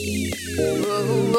Salut 0.00 1.29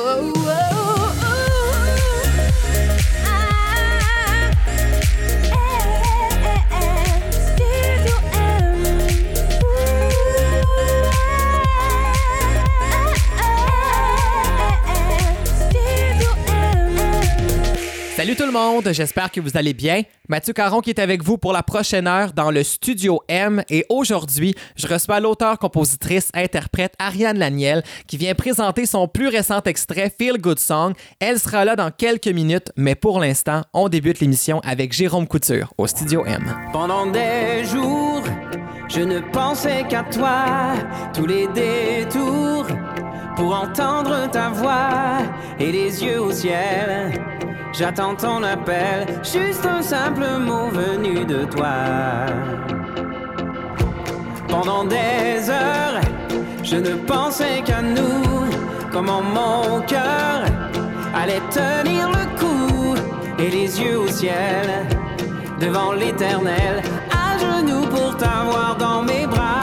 monde, 18.52 18.90
j'espère 18.91 19.31
que 19.31 19.40
vous 19.40 19.58
allez 19.58 19.73
bien. 19.73 20.04
Mathieu 20.27 20.54
Caron 20.54 20.81
qui 20.81 20.90
est 20.90 20.99
avec 20.99 21.23
vous 21.23 21.38
pour 21.38 21.54
la 21.54 21.63
prochaine 21.63 22.08
heure 22.08 22.34
dans 22.34 22.52
le 22.52 22.63
Studio 22.63 23.22
M 23.27 23.63
et 23.70 23.85
aujourd'hui, 23.90 24.55
je 24.76 24.88
reçois 24.88 25.20
l'auteur, 25.20 25.58
compositrice, 25.58 26.30
interprète 26.34 26.94
Ariane 26.99 27.38
Laniel 27.38 27.84
qui 28.08 28.17
vient 28.17 28.35
présenter 28.35 28.85
son 28.85 29.08
plus 29.08 29.27
récent 29.27 29.61
extrait 29.63 30.13
Feel 30.16 30.38
Good 30.39 30.59
Song. 30.59 30.94
Elle 31.20 31.39
sera 31.39 31.66
là 31.66 31.75
dans 31.75 31.91
quelques 31.91 32.27
minutes, 32.27 32.72
mais 32.75 32.95
pour 32.95 33.20
l'instant, 33.20 33.63
on 33.73 33.89
débute 33.89 34.20
l'émission 34.20 34.59
avec 34.63 34.94
Jérôme 34.94 35.27
Couture 35.27 35.73
au 35.77 35.88
Studio 35.88 36.25
M. 36.25 36.53
Pendant 36.73 37.08
des 37.08 37.63
jours, 37.66 38.23
je 38.89 39.02
ne 39.02 39.20
pensais 39.31 39.86
qu'à 39.89 40.03
toi, 40.03 40.73
tous 41.13 41.25
les 41.25 41.47
détours 41.47 42.67
pour 43.35 43.55
entendre 43.55 44.30
ta 44.31 44.49
voix 44.49 45.20
et 45.59 45.72
les 45.72 46.03
yeux 46.03 46.22
au 46.22 46.31
ciel. 46.31 47.12
J'attends 47.73 48.16
ton 48.16 48.44
appel, 48.44 49.08
juste 49.23 49.66
un 49.66 49.81
simple 49.81 50.26
mot 50.39 50.67
venu 50.70 51.26
de 51.26 51.45
toi. 51.45 52.25
Pendant 54.49 54.84
des 54.84 55.49
heures, 55.49 56.02
je 56.63 56.75
ne 56.75 56.95
pensais 56.95 57.62
qu'à 57.66 57.81
nous, 57.81 58.49
comment 58.91 59.22
mon 59.22 59.81
cœur 59.81 60.44
allait 61.16 61.42
tenir 61.50 62.09
le 62.09 62.25
coup 62.39 62.95
et 63.39 63.50
les 63.50 63.81
yeux 63.81 64.00
au 64.00 64.08
ciel, 64.08 64.86
devant 65.59 65.94
l'éternel, 65.94 66.81
à 67.09 67.38
genoux 67.38 67.88
pour 67.88 68.17
t'avoir 68.17 68.75
dans 68.77 69.02
mes 69.03 69.25
bras. 69.25 69.61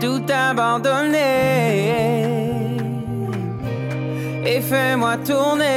Tout 0.00 0.22
abandonner 0.32 1.20
et 4.46 4.60
fais-moi 4.62 5.16
tourner, 5.18 5.69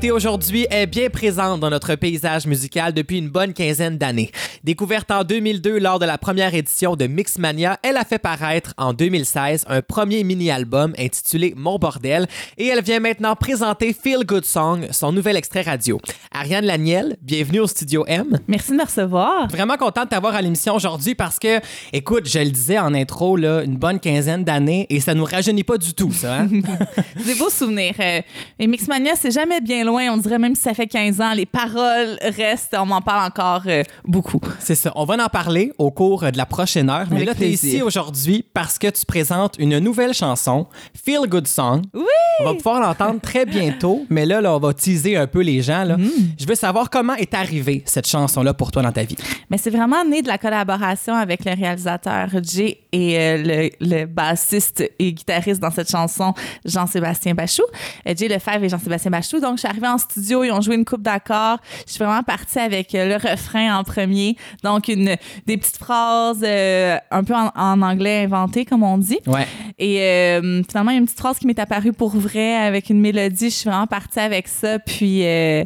encore. 0.00 0.10
Mon 0.10 0.12
invité 0.12 0.12
aujourd'hui 0.12 0.66
est 0.70 0.86
bien 0.86 1.10
présente 1.10 1.60
dans 1.60 1.68
notre 1.68 1.94
paysage 1.94 2.46
musical 2.46 2.94
depuis 2.94 3.18
une 3.18 3.28
bonne 3.28 3.52
quinzaine 3.52 3.98
d'années. 3.98 4.30
Découverte 4.64 5.10
en 5.10 5.24
2002 5.24 5.78
lors 5.78 5.98
de 5.98 6.06
la 6.06 6.16
première 6.16 6.54
édition 6.54 6.96
de 6.96 7.06
Mixmania, 7.06 7.78
elle 7.82 7.98
a 7.98 8.04
fait 8.04 8.18
paraître 8.18 8.72
en 8.78 8.94
2016 8.94 9.64
un 9.68 9.82
premier 9.82 10.24
mini-album 10.24 10.94
intitulé 10.98 11.52
Mon 11.56 11.78
Bordel 11.78 12.26
et 12.56 12.68
elle 12.68 12.82
vient 12.82 13.00
maintenant 13.00 13.36
présenter 13.36 13.92
Feel 13.92 14.24
Good 14.24 14.46
Song, 14.46 14.86
son 14.90 15.12
nouvel 15.12 15.36
extrait 15.36 15.62
radio. 15.62 16.00
Ariane 16.32 16.64
Laniel, 16.64 17.16
bienvenue 17.20 17.60
au 17.60 17.66
Studio 17.66 18.04
M. 18.06 18.38
Merci 18.48 18.70
de 18.72 18.76
me 18.76 18.84
recevoir. 18.84 19.48
Vraiment 19.48 19.76
content 19.76 20.04
de 20.04 20.08
t'avoir 20.08 20.34
à 20.34 20.40
l'émission 20.40 20.74
aujourd'hui 20.74 21.14
parce 21.14 21.38
que, 21.38 21.60
écoute, 21.92 22.26
je 22.26 22.38
le 22.38 22.50
disais 22.50 22.78
en 22.78 22.94
intro, 22.94 23.36
là, 23.36 23.62
une 23.62 23.76
bonne 23.76 24.00
quinzaine 24.00 24.44
d'années 24.44 24.86
et 24.88 25.00
ça 25.00 25.12
nous 25.14 25.24
rajeunit 25.24 25.64
pas 25.64 25.76
du 25.76 25.92
tout, 25.92 26.12
ça. 26.12 26.40
hein? 26.40 26.48
Des 27.26 27.34
beaux 27.34 27.50
souvenirs. 27.50 27.94
Euh, 28.00 28.22
et 28.58 28.66
Mixmania, 28.66 29.12
c'est 29.16 29.30
jamais 29.30 29.60
bien 29.60 29.89
loin. 29.90 30.10
On 30.10 30.16
dirait 30.16 30.38
même 30.38 30.54
si 30.54 30.62
ça 30.62 30.74
fait 30.74 30.86
15 30.86 31.20
ans, 31.20 31.32
les 31.32 31.46
paroles 31.46 32.18
restent. 32.36 32.76
On 32.78 32.86
m'en 32.86 33.00
parle 33.00 33.26
encore 33.26 33.62
euh, 33.66 33.82
beaucoup. 34.04 34.40
C'est 34.58 34.74
ça. 34.74 34.92
On 34.94 35.04
va 35.04 35.22
en 35.24 35.28
parler 35.28 35.72
au 35.78 35.90
cours 35.90 36.22
de 36.22 36.36
la 36.36 36.46
prochaine 36.46 36.88
heure. 36.88 37.06
Mais 37.10 37.16
Avec 37.16 37.28
là, 37.28 37.34
tu 37.34 37.44
es 37.44 37.50
ici 37.50 37.82
aujourd'hui 37.82 38.44
parce 38.54 38.78
que 38.78 38.88
tu 38.88 39.04
présentes 39.04 39.56
une 39.58 39.78
nouvelle 39.78 40.14
chanson, 40.14 40.66
Feel 41.04 41.28
Good 41.28 41.46
Song. 41.46 41.82
Oui! 41.94 42.02
On 42.40 42.44
va 42.44 42.54
pouvoir 42.54 42.80
l'entendre 42.80 43.20
très 43.20 43.44
bientôt. 43.44 44.06
Mais 44.08 44.24
là, 44.24 44.40
là, 44.40 44.54
on 44.54 44.58
va 44.58 44.72
teaser 44.72 45.16
un 45.16 45.26
peu 45.26 45.40
les 45.40 45.60
gens. 45.62 45.84
Là. 45.84 45.96
Mm. 45.96 46.10
Je 46.38 46.46
veux 46.46 46.54
savoir 46.54 46.88
comment 46.88 47.14
est 47.14 47.34
arrivée 47.34 47.82
cette 47.86 48.06
chanson-là 48.06 48.54
pour 48.54 48.70
toi 48.70 48.82
dans 48.82 48.92
ta 48.92 49.02
vie. 49.02 49.16
Mais 49.50 49.58
c'est 49.58 49.70
vraiment 49.70 50.04
né 50.04 50.22
de 50.22 50.28
la 50.28 50.38
collaboration 50.38 51.14
avec 51.14 51.44
le 51.44 51.52
réalisateur 51.54 52.28
Jay 52.42 52.80
et 52.92 53.18
euh, 53.18 53.36
le, 53.36 53.70
le 53.80 54.06
bassiste 54.06 54.82
et 54.98 55.12
guitariste 55.12 55.60
dans 55.60 55.70
cette 55.70 55.90
chanson, 55.90 56.32
Jean-Sébastien 56.64 57.34
Bachou. 57.34 57.62
Euh, 58.08 58.14
Jay 58.16 58.28
Lefebvre 58.28 58.64
et 58.64 58.68
Jean-Sébastien 58.68 59.10
Bachou. 59.10 59.40
Donc, 59.40 59.56
je 59.56 59.60
suis 59.60 59.68
arrivée 59.82 59.94
en 59.94 59.98
studio, 59.98 60.44
ils 60.44 60.50
ont 60.52 60.60
joué 60.60 60.74
une 60.74 60.84
coupe 60.84 61.02
d'accords. 61.02 61.58
Je 61.86 61.92
suis 61.92 62.04
vraiment 62.04 62.22
partie 62.22 62.58
avec 62.58 62.94
euh, 62.94 63.08
le 63.08 63.14
refrain 63.30 63.78
en 63.78 63.84
premier. 63.84 64.36
Donc, 64.62 64.88
une, 64.88 65.16
des 65.46 65.56
petites 65.56 65.76
phrases 65.78 66.40
euh, 66.42 66.96
un 67.10 67.24
peu 67.24 67.34
en, 67.34 67.50
en 67.54 67.82
anglais 67.82 68.24
inventées, 68.24 68.64
comme 68.64 68.82
on 68.82 68.98
dit. 68.98 69.18
Ouais. 69.26 69.46
Et 69.78 70.00
euh, 70.02 70.62
finalement, 70.68 70.90
il 70.90 70.94
y 70.94 70.98
a 70.98 71.00
une 71.00 71.06
petite 71.06 71.18
phrase 71.18 71.38
qui 71.38 71.46
m'est 71.46 71.58
apparue 71.58 71.92
pour 71.92 72.10
vrai 72.16 72.54
avec 72.56 72.90
une 72.90 73.00
mélodie. 73.00 73.50
Je 73.50 73.54
suis 73.54 73.68
vraiment 73.70 73.86
partie 73.86 74.20
avec 74.20 74.48
ça. 74.48 74.78
Puis. 74.78 75.24
euh, 75.24 75.64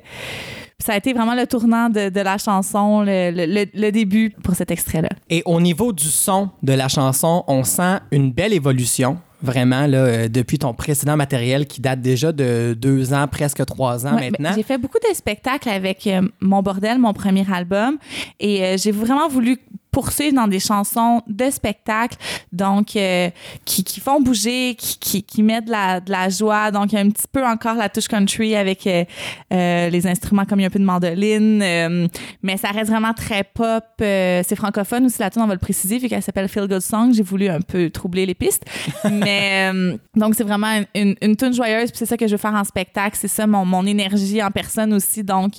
ça 0.81 0.93
a 0.93 0.97
été 0.99 1.15
vraiment 1.15 1.35
le 1.35 1.47
tournant 1.47 1.89
de, 1.89 2.11
de 2.11 2.21
la 2.21 2.37
chanson, 2.37 3.01
le, 3.01 3.31
le- 3.31 3.47
le- 3.47 3.71
le 3.73 3.91
début 3.91 4.35
pour 4.43 4.55
cet 4.55 4.71
extrait-là. 4.71 5.09
Et 5.31 5.43
au 5.47 5.59
niveau 5.59 5.95
du 5.95 6.05
son 6.09 6.51
de 6.63 6.75
la 6.75 6.89
chanson, 6.89 7.43
on 7.47 7.65
sent 7.65 8.01
une 8.11 8.33
belle 8.33 8.53
évolution. 8.53 9.17
Vraiment, 9.44 9.87
là, 9.87 9.99
euh, 9.99 10.29
depuis 10.29 10.58
ton 10.58 10.73
précédent 10.73 11.17
matériel 11.19 11.67
qui 11.67 11.82
date 11.82 12.00
déjà 12.00 12.32
de 12.32 12.75
deux 12.76 13.12
ans, 13.12 13.29
presque 13.29 13.64
trois 13.67 14.06
ans 14.06 14.14
Ouais, 14.14 14.31
ben, 14.31 14.31
maintenant. 14.31 14.52
J'ai 14.56 14.62
fait 14.62 14.79
beaucoup 14.79 14.99
de 14.99 15.14
spectacles 15.14 15.69
avec 15.69 16.06
euh, 16.06 16.23
Mon 16.41 16.62
Bordel, 16.62 16.99
mon 16.99 17.12
premier 17.12 17.44
album, 17.52 17.99
et 18.41 18.64
euh, 18.64 18.76
j'ai 18.79 18.91
vraiment 18.91 19.29
voulu 19.29 19.58
poursuivre 19.94 20.35
dans 20.35 20.49
des 20.49 20.58
chansons 20.58 21.23
de 21.29 21.49
spectacle, 21.50 22.19
donc 22.52 22.96
euh, 22.96 23.31
qui, 23.64 23.85
qui 23.85 24.00
font 24.00 24.20
bouger, 24.20 24.75
qui, 24.75 24.99
qui, 24.99 25.23
qui 25.23 25.43
mettent 25.44 25.67
de 25.67 25.70
la, 25.70 26.00
de 26.00 26.11
la 26.11 26.29
joie. 26.29 26.73
Donc, 26.73 26.93
il 26.93 26.96
y 26.96 26.99
a 26.99 27.00
un 27.00 27.11
petit 27.11 27.29
peu 27.31 27.46
encore 27.46 27.76
la 27.76 27.88
touche 27.88 28.08
country 28.08 28.56
avec 28.56 28.88
euh, 28.88 29.05
euh, 29.52 29.88
les 29.91 30.06
instruments 30.08 30.46
comme 30.46 30.58
il 30.58 30.64
y 30.64 30.67
a 30.67 30.69
un 30.69 30.70
peu 30.70 30.81
de 30.81 30.85
mandoline, 30.85 32.08
mais 32.43 32.56
ça 32.56 32.70
reste 32.70 32.91
vraiment 32.91 33.14
très 33.14 33.44
pop. 33.44 33.85
c'est 33.99 34.56
francophone 34.56 35.06
aussi, 35.06 35.20
la 35.20 35.31
tune 35.31 35.43
on 35.43 35.46
va 35.46 35.55
le 35.55 35.61
préciser, 35.61 35.99
vu 35.99 36.08
qu'elle 36.08 36.23
s'appelle 36.23 36.49
Feel 36.49 36.67
Good 36.67 36.81
Song. 36.81 37.12
J'ai 37.14 37.23
voulu 37.23 37.49
un 37.49 37.61
peu 37.61 37.88
troubler 37.88 38.26
les 38.26 38.35
pistes. 38.35 38.64
mais 39.11 39.70
donc, 40.17 40.35
c'est 40.35 40.43
vraiment 40.44 40.73
une, 40.73 40.87
une, 40.96 41.14
une 41.23 41.37
tune 41.37 41.55
joyeuse, 41.55 41.91
puis 41.91 41.99
c'est 41.99 42.06
ça 42.06 42.17
que 42.17 42.26
je 42.26 42.32
veux 42.32 42.38
faire 42.38 42.55
en 42.55 42.64
spectacle. 42.64 43.17
C'est 43.20 43.29
ça 43.29 43.46
mon, 43.46 43.64
mon 43.64 43.87
énergie 43.87 44.43
en 44.43 44.50
personne 44.50 44.93
aussi. 44.93 45.23
Donc, 45.23 45.52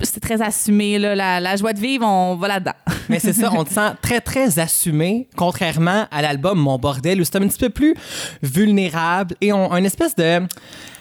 c'est 0.00 0.20
très 0.20 0.42
assumé. 0.42 0.98
Là, 0.98 1.14
la, 1.14 1.38
la 1.38 1.54
joie 1.54 1.72
de 1.72 1.78
vivre, 1.78 2.04
on 2.04 2.34
va 2.34 2.48
là-dedans. 2.48 2.72
C'est 3.20 3.32
ça, 3.32 3.50
on 3.52 3.64
te 3.64 3.72
sent 3.72 3.92
très, 4.02 4.20
très 4.20 4.58
assumé, 4.58 5.28
contrairement 5.36 6.06
à 6.10 6.22
l'album 6.22 6.58
Mon 6.58 6.78
Bordel, 6.78 7.20
où 7.20 7.24
c'est 7.24 7.36
un 7.36 7.46
petit 7.46 7.58
peu 7.58 7.70
plus 7.70 7.94
vulnérable 8.42 9.34
et 9.40 9.52
on 9.52 9.70
un 9.72 9.84
espèce 9.84 10.14
de 10.16 10.40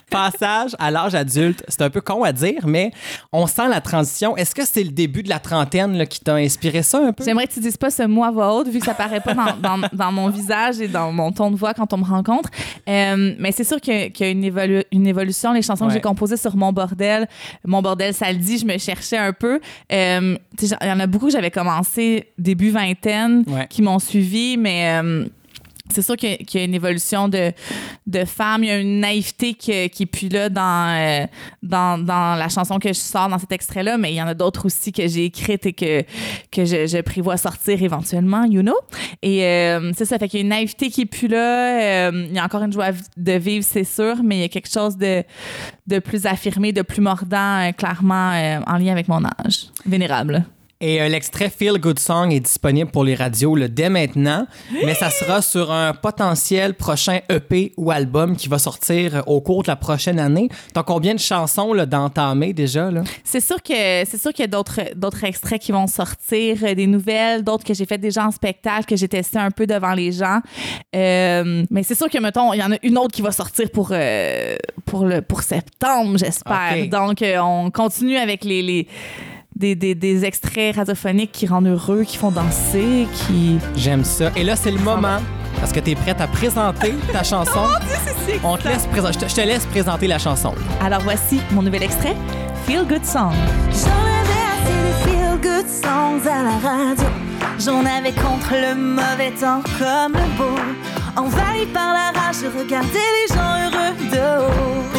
passage 0.09 0.75
à 0.79 0.91
l'âge 0.91 1.15
adulte. 1.15 1.63
C'est 1.67 1.81
un 1.81 1.89
peu 1.89 2.01
con 2.01 2.23
à 2.23 2.31
dire, 2.31 2.65
mais 2.67 2.91
on 3.31 3.47
sent 3.47 3.67
la 3.69 3.81
transition. 3.81 4.35
Est-ce 4.37 4.53
que 4.55 4.65
c'est 4.65 4.83
le 4.83 4.91
début 4.91 5.23
de 5.23 5.29
la 5.29 5.39
trentaine 5.39 5.97
là, 5.97 6.05
qui 6.05 6.19
t'a 6.19 6.35
inspiré 6.35 6.83
ça 6.83 6.99
un 7.05 7.13
peu? 7.13 7.23
J'aimerais 7.23 7.47
que 7.47 7.53
tu 7.53 7.59
dises 7.59 7.77
pas 7.77 7.89
ce 7.89 8.03
mot 8.03 8.23
à 8.23 8.31
voix 8.31 8.53
haute, 8.55 8.67
vu 8.69 8.79
que 8.79 8.85
ça 8.85 8.93
paraît 8.93 9.21
pas 9.21 9.33
dans, 9.33 9.55
dans, 9.77 9.87
dans 9.93 10.11
mon 10.11 10.29
visage 10.29 10.79
et 10.81 10.87
dans 10.87 11.11
mon 11.11 11.31
ton 11.31 11.51
de 11.51 11.55
voix 11.55 11.73
quand 11.73 11.93
on 11.93 11.97
me 11.97 12.03
rencontre. 12.05 12.49
Euh, 12.87 13.35
mais 13.39 13.51
c'est 13.51 13.63
sûr 13.63 13.79
qu'il 13.79 13.93
y 13.93 14.01
a- 14.03 14.09
qu'il 14.09 14.25
y 14.25 14.29
a 14.29 14.31
une, 14.31 14.43
évolu- 14.43 14.85
une 14.91 15.07
évolution. 15.07 15.53
Les 15.53 15.61
chansons 15.61 15.87
que 15.87 15.93
j'ai 15.93 16.01
composées 16.01 16.37
sur 16.37 16.55
Mon 16.55 16.71
Bordel, 16.73 17.27
Mon 17.65 17.81
Bordel, 17.81 18.13
ça 18.13 18.31
le 18.31 18.37
dit, 18.37 18.57
je 18.57 18.65
me 18.65 18.77
cherchais 18.77 19.17
un 19.17 19.33
peu. 19.33 19.59
Euh, 19.91 20.37
il 20.61 20.67
y 20.87 20.91
en 20.91 20.99
a 20.99 21.07
beaucoup 21.07 21.27
que 21.27 21.31
j'avais 21.31 21.51
commencé 21.51 22.29
début 22.37 22.69
vingtaine, 22.71 23.43
Ouais. 23.47 23.67
qui 23.69 23.81
m'ont 23.81 23.99
suivi, 23.99 24.57
mais... 24.57 24.99
euh, 25.01 25.25
c'est 25.91 26.01
sûr 26.01 26.15
qu'il 26.15 26.37
y, 26.53 26.57
a- 26.57 26.63
une 26.63 26.73
évolution 26.73 27.27
de, 27.27 27.51
de 28.07 28.25
femme. 28.25 28.63
Il 28.63 28.67
y 28.67 28.71
a 28.71 28.77
une 28.77 28.99
naïveté 28.99 29.53
qui, 29.53 29.89
qui 29.89 30.03
est 30.03 30.05
plus 30.05 30.29
là 30.29 30.49
dans, 30.49 30.95
euh, 30.95 31.25
dans, 31.63 31.97
dans 31.97 32.35
la 32.35 32.49
chanson 32.49 32.79
que 32.79 32.89
je 32.89 32.93
sors 32.99 33.27
dans 33.29 33.39
cet 33.39 33.51
extrait-là, 33.51 33.97
mais 33.97 34.11
il 34.11 34.15
y 34.15 34.21
en 34.21 34.27
a 34.27 34.33
d'autres 34.33 34.65
aussi 34.67 34.91
que 34.91 35.07
j'ai 35.07 35.25
écrites 35.25 35.65
et 35.65 35.73
que, 35.73 36.03
que 36.51 36.65
je, 36.65 37.01
prévois 37.01 37.37
sortir 37.37 37.81
éventuellement, 37.81 38.43
you 38.43 38.61
know? 38.61 38.77
Et 39.21 39.45
euh, 39.45 39.91
c'est 39.95 40.05
ça, 40.05 40.19
fait 40.19 40.27
qu'il 40.27 40.39
y 40.39 40.41
a 40.41 40.43
une 40.43 40.49
naïveté 40.49 40.89
qui 40.89 41.01
est 41.01 41.05
plus 41.05 41.27
là. 41.27 42.07
Euh, 42.09 42.25
il 42.29 42.35
y 42.35 42.39
a 42.39 42.45
encore 42.45 42.61
une 42.63 42.73
joie 42.73 42.89
de 43.17 43.31
vivre, 43.33 43.65
c'est 43.67 43.83
sûr, 43.83 44.17
mais 44.23 44.37
il 44.37 44.41
y 44.41 44.45
a 44.45 44.49
quelque 44.49 44.69
chose 44.69 44.97
de, 44.97 45.23
de 45.87 45.99
plus 45.99 46.25
affirmé, 46.25 46.71
de 46.71 46.81
plus 46.81 47.01
mordant, 47.01 47.71
clairement 47.77 48.31
en 48.67 48.77
lien 48.77 48.91
avec 48.91 49.07
mon 49.07 49.23
âge. 49.25 49.67
Vénérable. 49.85 50.45
Et 50.81 51.01
euh, 51.01 51.09
l'extrait 51.09 51.49
Feel 51.49 51.77
Good 51.77 51.99
Song 51.99 52.31
est 52.31 52.39
disponible 52.39 52.89
pour 52.89 53.03
les 53.03 53.13
radios 53.13 53.53
là, 53.53 53.67
dès 53.67 53.89
maintenant, 53.89 54.47
mais 54.85 54.93
ça 54.93 55.09
sera 55.09 55.41
sur 55.41 55.73
un 55.73 55.91
potentiel 55.93 56.73
prochain 56.73 57.19
EP 57.27 57.73
ou 57.75 57.91
album 57.91 58.37
qui 58.37 58.47
va 58.47 58.59
sortir 58.59 59.21
au 59.27 59.41
cours 59.41 59.63
de 59.63 59.67
la 59.67 59.75
prochaine 59.75 60.21
année. 60.21 60.47
T'as 60.73 60.83
combien 60.83 61.13
de 61.13 61.19
chansons 61.19 61.75
d'entamer 61.85 62.53
déjà? 62.53 62.89
C'est 63.25 63.41
sûr 63.41 63.61
que 63.61 63.73
c'est 63.73 64.17
sûr 64.17 64.31
qu'il 64.31 64.43
y 64.43 64.47
a 64.47 64.93
d'autres 64.95 65.23
extraits 65.25 65.61
qui 65.61 65.73
vont 65.73 65.87
sortir, 65.87 66.59
euh, 66.63 66.73
des 66.73 66.87
nouvelles, 66.87 67.43
d'autres 67.43 67.65
que 67.65 67.73
j'ai 67.73 67.85
fait 67.85 67.97
déjà 67.97 68.25
en 68.25 68.31
spectacle, 68.31 68.85
que 68.85 68.95
j'ai 68.95 69.09
testé 69.09 69.37
un 69.37 69.51
peu 69.51 69.67
devant 69.67 69.93
les 69.93 70.13
gens. 70.13 70.39
Euh, 70.95 71.65
mais 71.69 71.83
c'est 71.83 71.95
sûr 71.95 72.09
que 72.09 72.19
mettons, 72.19 72.53
il 72.53 72.59
y 72.59 72.63
en 72.63 72.71
a 72.71 72.77
une 72.83 72.97
autre 72.97 73.13
qui 73.13 73.21
va 73.21 73.33
sortir 73.33 73.69
pour 73.69 73.89
euh, 73.91 74.55
pour 74.85 75.03
le 75.03 75.21
pour 75.21 75.41
septembre, 75.41 76.17
j'espère. 76.17 76.87
Donc 76.87 77.21
on 77.21 77.69
continue 77.69 78.15
avec 78.15 78.45
les, 78.45 78.61
les 78.61 78.87
des, 79.59 79.75
des, 79.75 79.93
des 79.93 80.25
extraits 80.25 80.77
radiophoniques 80.77 81.33
qui 81.33 81.45
rendent 81.45 81.67
heureux, 81.67 82.03
qui 82.03 82.17
font 82.17 82.31
danser, 82.31 83.07
qui 83.13 83.57
J'aime 83.75 84.05
ça. 84.05 84.31
Et 84.35 84.43
là, 84.43 84.55
c'est 84.55 84.71
le 84.71 84.79
moment, 84.79 85.19
parce 85.59 85.73
que 85.73 85.81
t'es 85.81 85.95
prête 85.95 86.21
à 86.21 86.27
présenter 86.27 86.93
ta 87.11 87.23
chanson. 87.23 87.67
On 88.43 88.55
te 88.55 88.67
laisse 88.67 88.87
présenter. 88.87 89.27
Je 89.27 89.35
te, 89.35 89.41
laisse 89.41 89.65
présenter 89.65 90.07
la 90.07 90.17
chanson. 90.17 90.53
Alors 90.81 91.01
voici 91.01 91.41
mon 91.51 91.61
nouvel 91.61 91.83
extrait, 91.83 92.15
Feel 92.65 92.85
Good 92.87 93.05
Song. 93.05 93.33
J'en 93.69 94.05
avais 94.21 94.45
assez 94.53 94.79
des 94.85 95.11
feel-good 95.11 95.67
songs 95.67 96.25
à 96.25 96.43
la 96.43 96.69
radio. 96.69 97.05
J'en 97.59 97.85
avais 97.85 98.13
contre 98.13 98.53
le 98.53 98.75
mauvais 98.75 99.31
temps 99.31 99.61
comme 99.77 100.13
le 100.13 100.37
beau. 100.37 100.55
Envahi 101.17 101.65
par 101.73 101.93
la 101.93 102.17
rage, 102.17 102.37
je 102.41 102.59
regardais 102.59 102.87
les 102.93 103.35
gens 103.35 103.57
heureux 103.65 103.95
de 104.09 104.45
haut. 104.45 104.98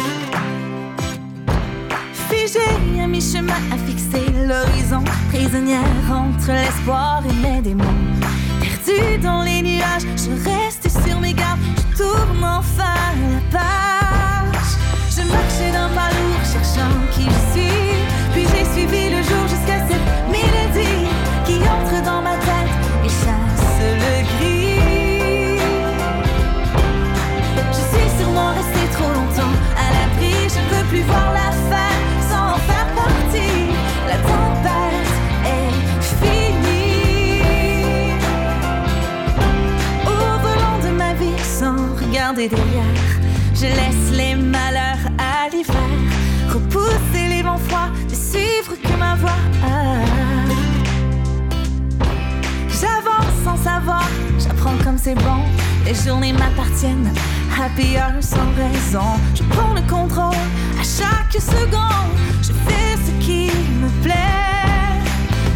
Figée 2.51 3.01
à 3.01 3.07
mi-chemin 3.07 3.53
à 3.71 3.77
fixer 3.77 4.25
l'horizon. 4.33 5.03
Prisonnière 5.29 5.81
entre 6.11 6.51
l'espoir 6.51 7.23
et 7.25 7.47
mes 7.47 7.61
démons. 7.61 7.83
Perdue 8.59 9.17
dans 9.19 9.43
les 9.43 9.61
nuages, 9.61 10.05
je 10.17 10.31
reste 10.49 10.89
sur 11.05 11.19
mes 11.19 11.33
gardes. 11.33 11.59
Je 11.77 12.03
tourne 12.03 12.43
enfin 12.43 12.83
la 13.31 13.57
page. 13.57 14.71
Je 15.11 15.21
marchais 15.31 15.71
d'un 15.71 15.89
pas 15.95 16.10
derrière, 42.47 42.83
je 43.53 43.65
laisse 43.65 44.17
les 44.17 44.35
malheurs 44.35 45.05
à 45.17 45.49
l'hiver. 45.49 45.75
Repousser 46.49 47.27
les 47.29 47.43
vents 47.43 47.57
froids, 47.57 47.89
ne 48.09 48.15
suivre 48.15 48.75
que 48.81 48.97
ma 48.97 49.15
voix. 49.15 49.41
J'avance 52.69 53.35
sans 53.43 53.57
savoir, 53.57 54.07
j'apprends 54.39 54.77
comme 54.83 54.97
c'est 54.97 55.15
bon. 55.15 55.43
Les 55.85 55.93
journées 55.93 56.33
m'appartiennent, 56.33 57.11
happy 57.59 57.97
hour 57.97 58.21
sans 58.21 58.49
raison. 58.57 59.19
Je 59.35 59.43
prends 59.43 59.73
le 59.73 59.81
contrôle 59.81 60.47
à 60.79 60.83
chaque 60.83 61.39
seconde. 61.41 62.11
Je 62.41 62.53
fais 62.65 62.97
ce 63.05 63.25
qui 63.25 63.51
me 63.81 63.89
plaît. 64.03 64.15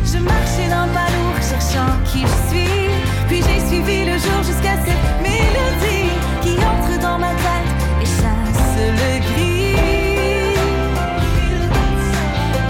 Je 0.05 0.19
marchais 0.19 0.69
d'un 0.69 0.87
pas 0.89 1.09
lourd, 1.15 1.41
cherchant 1.41 1.93
qui 2.05 2.21
je 2.21 2.49
suis. 2.49 3.04
Puis 3.27 3.41
j'ai 3.41 3.59
suivi 3.67 4.05
le 4.05 4.17
jour 4.17 4.43
jusqu'à 4.43 4.75
cette 4.85 5.21
mélodie 5.21 6.11
qui 6.41 6.53
entre 6.63 6.99
dans 7.01 7.17
ma 7.17 7.29
tête 7.29 7.69
et 8.01 8.05
chasse 8.05 8.77
le 8.77 9.19
gris. 9.25 9.75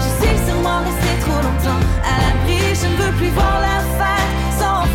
Je 0.00 0.10
suis 0.18 0.38
sûrement 0.46 0.80
restée 0.80 1.16
trop 1.20 1.40
longtemps 1.46 1.82
à 2.02 2.14
l'abri. 2.22 2.58
Je 2.74 2.86
ne 2.86 2.96
veux 2.96 3.12
plus 3.18 3.28
voir 3.30 3.60
la 3.60 3.80
fin 3.98 4.22
sans 4.58 4.82
en 4.82 4.86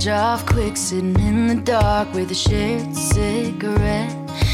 edge 0.00 0.08
off 0.08 0.46
quick, 0.46 0.76
sitting 0.76 1.18
in 1.20 1.46
the 1.46 1.54
dark 1.56 2.10
with 2.14 2.30
a 2.30 2.34
shared 2.34 2.96
cigarette. 2.96 4.10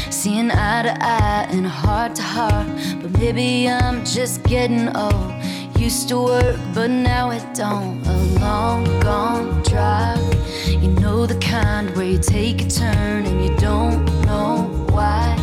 Seeing 0.09 0.51
eye 0.51 0.83
to 0.83 0.93
eye 1.01 1.47
and 1.49 1.65
heart 1.65 2.15
to 2.15 2.21
heart. 2.21 2.67
But 3.01 3.11
maybe 3.17 3.69
I'm 3.69 4.03
just 4.03 4.43
getting 4.43 4.89
old. 4.95 5.33
Used 5.77 6.09
to 6.09 6.21
work, 6.21 6.59
but 6.73 6.89
now 6.89 7.31
it 7.31 7.45
don't. 7.53 8.05
A 8.05 8.17
long 8.41 8.83
gone 8.99 9.61
drive. 9.63 10.19
You 10.67 10.89
know 11.01 11.25
the 11.25 11.39
kind 11.39 11.95
where 11.95 12.07
you 12.07 12.19
take 12.19 12.65
a 12.65 12.69
turn 12.69 13.25
and 13.25 13.41
you 13.45 13.55
don't 13.57 14.05
know 14.25 14.63
why. 14.89 15.35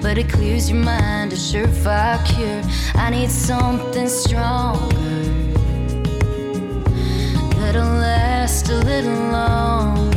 But 0.00 0.18
it 0.18 0.28
clears 0.28 0.70
your 0.70 0.82
mind, 0.82 1.32
a 1.32 1.36
surefire 1.36 2.18
cure. 2.26 2.62
I 3.00 3.10
need 3.10 3.30
something 3.30 4.08
stronger 4.08 5.01
last 8.52 8.68
a 8.68 8.78
little 8.80 9.30
longer. 9.30 10.10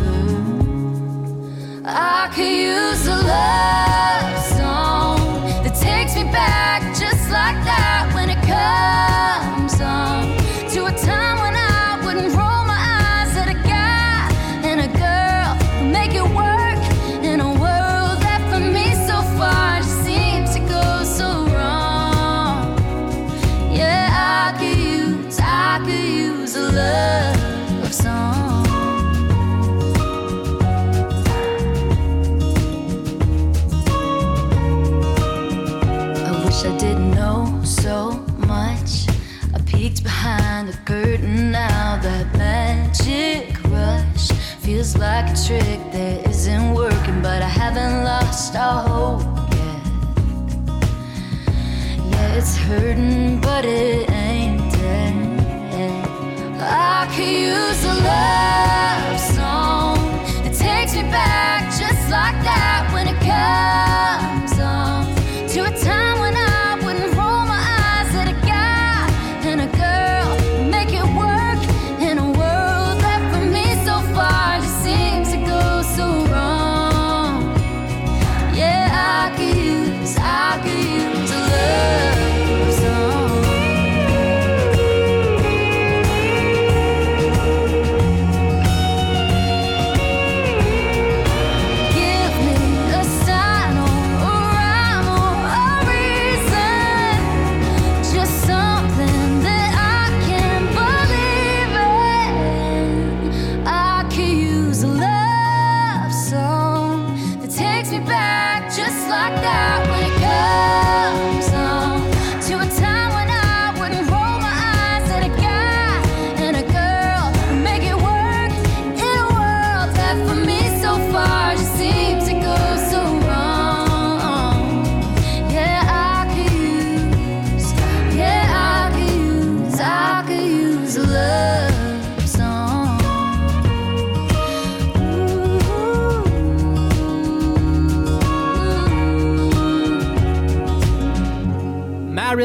I 1.86 2.30
could 2.36 2.46
use 2.46 3.08
a 3.08 3.16
love 3.16 4.38
song 4.58 5.18
that 5.64 5.76
takes 5.76 6.16
me 6.16 6.24
back 6.24 6.82
just 7.00 7.30
like 7.32 7.58
that 7.64 8.12
when 8.14 8.30
it 8.30 8.42
comes 8.54 9.80
on 9.80 10.36
to 10.72 10.86
a 10.86 11.06
time 11.06 11.35
hurting, 52.80 53.40
but 53.40 53.64
it 53.66 54.10
ain't 54.12 54.60
dead. 54.74 55.16
I 56.60 57.08
could 57.16 57.26
use 57.26 57.84
a 57.86 57.94
love 58.04 58.75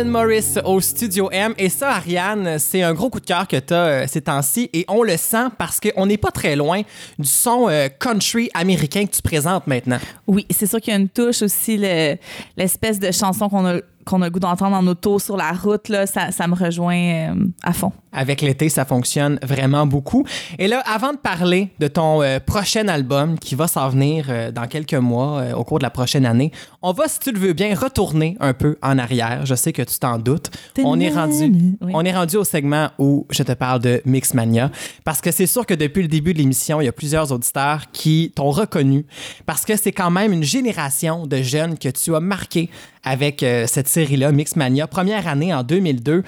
Morris 0.09 0.55
au 0.65 0.81
Studio 0.81 1.29
M. 1.33 1.55
Et 1.59 1.69
ça, 1.69 1.91
Ariane, 1.91 2.59
c'est 2.59 2.83
un 2.83 2.93
gros 2.95 3.11
coup 3.11 3.21
de 3.21 3.27
cœur 3.27 3.47
que 3.47 3.57
tu 3.57 3.75
as 3.75 4.07
ces 4.07 4.21
temps-ci. 4.23 4.71
Et 4.73 4.85
on 4.89 5.03
le 5.03 5.17
sent 5.17 5.47
parce 5.59 5.79
qu'on 5.81 6.07
n'est 6.07 6.17
pas 6.17 6.31
très 6.31 6.57
loin 6.57 6.83
du 7.19 7.29
son 7.29 7.69
euh, 7.69 7.89
country 7.89 8.49
américain 8.55 9.05
que 9.07 9.11
tu 9.15 9.23
présentes 9.23 9.67
maintenant. 9.67 9.99
Oui, 10.27 10.47
c'est 10.51 10.67
sûr 10.67 10.81
qu'il 10.81 10.93
y 10.93 10.97
a 10.97 11.01
une 11.01 11.09
touche 11.09 11.43
aussi, 11.43 11.77
le- 11.77 12.17
l'espèce 12.57 12.99
de 12.99 13.11
chanson 13.11 13.49
qu'on 13.49 13.67
a, 13.67 13.77
qu'on 14.11 14.23
a 14.23 14.27
le 14.27 14.31
goût 14.31 14.41
d'entendre 14.41 14.77
en 14.77 14.87
auto 14.87 15.19
sur 15.19 15.37
la 15.37 15.53
route, 15.53 15.89
là, 15.89 16.07
ça, 16.07 16.33
ça 16.33 16.47
me 16.49 16.55
rejoint 16.55 16.97
euh, 17.31 17.35
à 17.63 17.73
fond. 17.73 17.93
Avec 18.13 18.41
l'été, 18.41 18.69
ça 18.69 18.85
fonctionne 18.85 19.39
vraiment 19.43 19.87
beaucoup. 19.87 20.27
Et 20.59 20.67
là, 20.67 20.83
avant 20.85 21.13
de 21.13 21.19
parler 21.19 21.69
de 21.79 21.87
ton 21.87 22.23
euh, 22.23 22.41
prochain 22.41 22.89
album 22.89 23.39
qui 23.39 23.55
va 23.55 23.69
s'en 23.69 23.89
venir 23.89 24.27
euh, 24.29 24.51
dans 24.51 24.67
quelques 24.67 24.95
mois 24.95 25.45
au 25.57 25.63
cours 25.63 25.79
de 25.79 25.85
la 25.85 25.91
prochaine 25.91 26.27
année, 26.27 26.51
on 26.83 26.93
va, 26.93 27.07
si 27.07 27.21
tu 27.21 27.31
le 27.31 27.39
veux 27.39 27.53
bien, 27.53 27.73
retourner 27.75 28.37
un 28.41 28.53
peu 28.53 28.77
en 28.83 28.99
arrière. 28.99 29.47
Je 29.47 29.55
sais 29.55 29.73
que 29.73 29.83
tu 29.83 29.99
t'en 30.01 30.19
doutes. 30.19 30.51
On 30.83 30.99
est 30.99 31.11
rendu, 31.11 31.77
Oui. 31.81 31.93
on 31.95 32.05
est 32.05 32.13
rendu 32.13 32.37
au 32.37 32.45
segment 32.45 32.89
où 32.99 33.27
je 33.31 33.45
te 33.45 33.53
parle 33.53 33.81
de 33.81 34.03
Mixmania 34.05 34.71
parce 35.05 35.21
que 35.21 35.31
c'est 35.31 35.47
sûr 35.47 35.65
que 35.65 35.75
depuis 35.75 36.03
le 36.03 36.09
début 36.09 36.33
de 36.35 36.39
l'émission, 36.39 36.81
il 36.81 36.87
y 36.87 36.89
a 36.89 36.93
plusieurs 36.93 37.31
auditeurs 37.31 37.85
qui 37.93 38.33
t'ont 38.35 38.51
reconnu 38.51 39.07
parce 39.47 39.65
que 39.65 39.77
c'est 39.77 39.93
quand 39.93 40.11
même 40.11 40.33
une 40.33 40.43
génération 40.43 41.27
de 41.29 41.37
jeunes 41.43 41.79
que 41.79 41.89
tu 41.89 42.15
as 42.17 42.21
marqué 42.21 42.71
avec 43.03 43.43
euh, 43.43 43.67
cette 43.67 43.89
série-là, 43.89 44.33
Mixmania, 44.33 44.87
première 44.87 45.27
année 45.27 45.55
en 45.55 45.63
2002. 45.63 46.23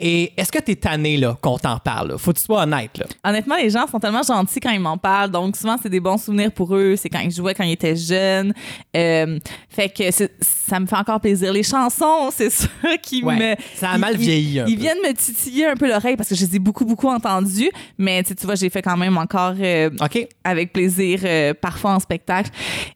Et 0.00 0.32
est-ce 0.36 0.50
que 0.50 0.58
tu 0.58 0.72
es 0.72 0.76
tanné 0.76 1.16
là, 1.16 1.36
qu'on 1.40 1.58
t'en 1.58 1.78
parle? 1.78 2.08
là? 2.08 2.18
Faut 2.18 2.32
que 2.32 2.38
tu 2.38 2.44
sois 2.44 2.62
honnête. 2.62 2.98
Là. 2.98 3.06
Honnêtement, 3.24 3.56
les 3.56 3.70
gens 3.70 3.86
sont 3.86 4.00
tellement 4.00 4.22
gentils 4.22 4.60
quand 4.60 4.70
ils 4.70 4.80
m'en 4.80 4.98
parlent. 4.98 5.30
Donc, 5.30 5.56
souvent, 5.56 5.76
c'est 5.80 5.88
des 5.88 6.00
bons 6.00 6.18
souvenirs 6.18 6.50
pour 6.52 6.74
eux. 6.74 6.96
C'est 6.96 7.08
quand 7.08 7.20
ils 7.20 7.30
jouaient 7.30 7.54
quand 7.54 7.64
ils 7.64 7.72
étaient 7.72 7.96
jeunes. 7.96 8.52
Euh, 8.96 9.38
fait 9.68 9.88
que 9.88 10.04
ça 10.40 10.80
me 10.80 10.86
fait 10.86 10.96
encore 10.96 11.20
plaisir. 11.20 11.52
Les 11.52 11.62
chansons, 11.62 12.30
c'est 12.32 12.50
ça 12.50 12.68
qui 13.02 13.22
Ouais, 13.22 13.36
me. 13.36 13.54
ça 13.74 13.90
a 13.90 13.98
mal 13.98 14.16
vieilli 14.16 14.62
Ils, 14.66 14.78
viennent 14.78 14.98
me 14.98 15.12
titiller 15.12 15.66
un 15.66 15.74
peu 15.74 15.88
l'oreille 15.88 16.16
parce 16.16 16.28
que 16.28 16.34
je 16.34 16.44
les 16.44 16.56
ai 16.56 16.58
beaucoup, 16.58 16.84
beaucoup 16.84 17.08
entendus. 17.08 17.70
Mais 17.98 18.22
tu 18.22 18.34
vois, 18.44 18.54
j'ai 18.56 18.70
fait 18.70 18.82
quand 18.82 18.96
même 18.96 19.16
encore 19.16 19.54
euh, 19.58 19.90
OK? 20.00 20.26
avec 20.44 20.72
plaisir, 20.72 21.20
euh, 21.24 21.54
parfois 21.54 21.92
en 21.92 22.00
spectacle. 22.00 22.50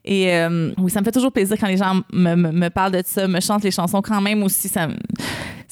Et 0.05 0.31
oui, 0.77 0.91
ça 0.91 0.99
me 0.99 1.05
fait 1.05 1.11
toujours 1.11 1.31
plaisir 1.31 1.57
quand 1.59 1.67
les 1.67 1.77
gens 1.77 2.01
me, 2.11 2.35
me, 2.35 2.51
me 2.51 2.69
parlent 2.69 2.91
de 2.91 3.03
ça, 3.05 3.20
me 3.27 3.39
chantent 3.39 3.63
les 3.63 3.71
chansons 3.71 4.01
quand 4.01 4.21
même 4.21 4.43
aussi. 4.43 4.67
Ça, 4.67 4.87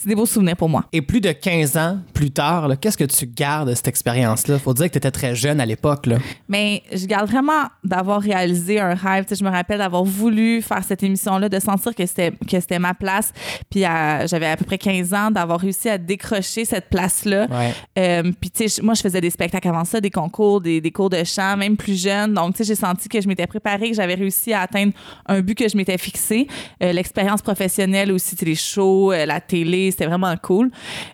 c'est 0.01 0.07
des 0.09 0.15
beaux 0.15 0.25
souvenirs 0.25 0.55
pour 0.55 0.69
moi. 0.69 0.85
Et 0.93 1.01
plus 1.01 1.21
de 1.21 1.31
15 1.31 1.77
ans 1.77 1.97
plus 2.13 2.31
tard, 2.31 2.69
qu'est-ce 2.79 2.97
que 2.97 3.03
tu 3.03 3.25
gardes 3.27 3.69
de 3.69 3.73
cette 3.75 3.87
expérience-là? 3.87 4.57
Faut 4.59 4.73
dire 4.73 4.87
que 4.87 4.93
tu 4.93 4.97
étais 4.97 5.11
très 5.11 5.35
jeune 5.35 5.59
à 5.59 5.65
l'époque. 5.65 6.07
Mais 6.47 6.83
je 6.93 7.05
garde 7.05 7.29
vraiment 7.29 7.63
d'avoir 7.83 8.21
réalisé 8.21 8.79
un 8.79 8.93
rêve. 8.93 9.25
Je 9.29 9.43
me 9.43 9.49
rappelle 9.49 9.79
d'avoir 9.79 10.03
voulu 10.03 10.61
faire 10.61 10.83
cette 10.83 11.03
émission-là, 11.03 11.49
de 11.49 11.59
sentir 11.59 11.93
que 11.95 12.05
c'était 12.05 12.79
ma 12.79 12.93
place. 12.93 13.31
Puis 13.69 13.83
à- 13.85 14.25
j'avais 14.25 14.47
à 14.47 14.57
peu 14.57 14.65
près 14.65 14.77
15 14.77 15.13
ans, 15.13 15.31
d'avoir 15.31 15.59
réussi 15.59 15.89
à 15.89 15.97
décrocher 15.97 16.65
cette 16.65 16.89
place-là. 16.89 17.47
Ouais. 17.49 17.73
Euh, 17.97 18.31
puis 18.39 18.49
tu 18.51 18.67
sais, 18.67 18.77
je- 18.79 18.85
moi, 18.85 18.93
je 18.93 19.01
faisais 19.01 19.21
des 19.21 19.29
spectacles 19.29 19.67
avant 19.67 19.85
ça, 19.85 19.99
des 20.01 20.09
concours, 20.11 20.61
des, 20.61 20.79
des 20.81 20.91
cours 20.91 21.09
de 21.09 21.23
chant, 21.23 21.57
même 21.57 21.75
plus 21.77 22.01
jeune. 22.01 22.33
Donc, 22.33 22.53
tu 22.55 22.59
sais, 22.59 22.63
j'ai 22.69 22.75
senti 22.75 23.09
que 23.09 23.19
je 23.21 23.27
m'étais 23.27 23.47
préparée, 23.47 23.89
que 23.89 23.95
j'avais 23.95 24.15
réussi 24.15 24.53
à 24.53 24.61
atteindre 24.61 24.93
un 25.25 25.41
but 25.41 25.55
que 25.55 25.67
je 25.67 25.75
m'étais 25.77 25.97
fixé. 25.97 26.47
Euh, 26.83 26.91
L'expérience 26.93 27.41
professionnelle 27.41 28.11
aussi, 28.11 28.35
les 28.41 28.55
shows, 28.55 29.11
euh, 29.11 29.25
la 29.25 29.41
télé, 29.41 29.88
c'était 29.91 30.07
vraiment 30.07 30.35
cool. 30.41 30.69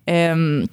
Euh, 0.09 0.65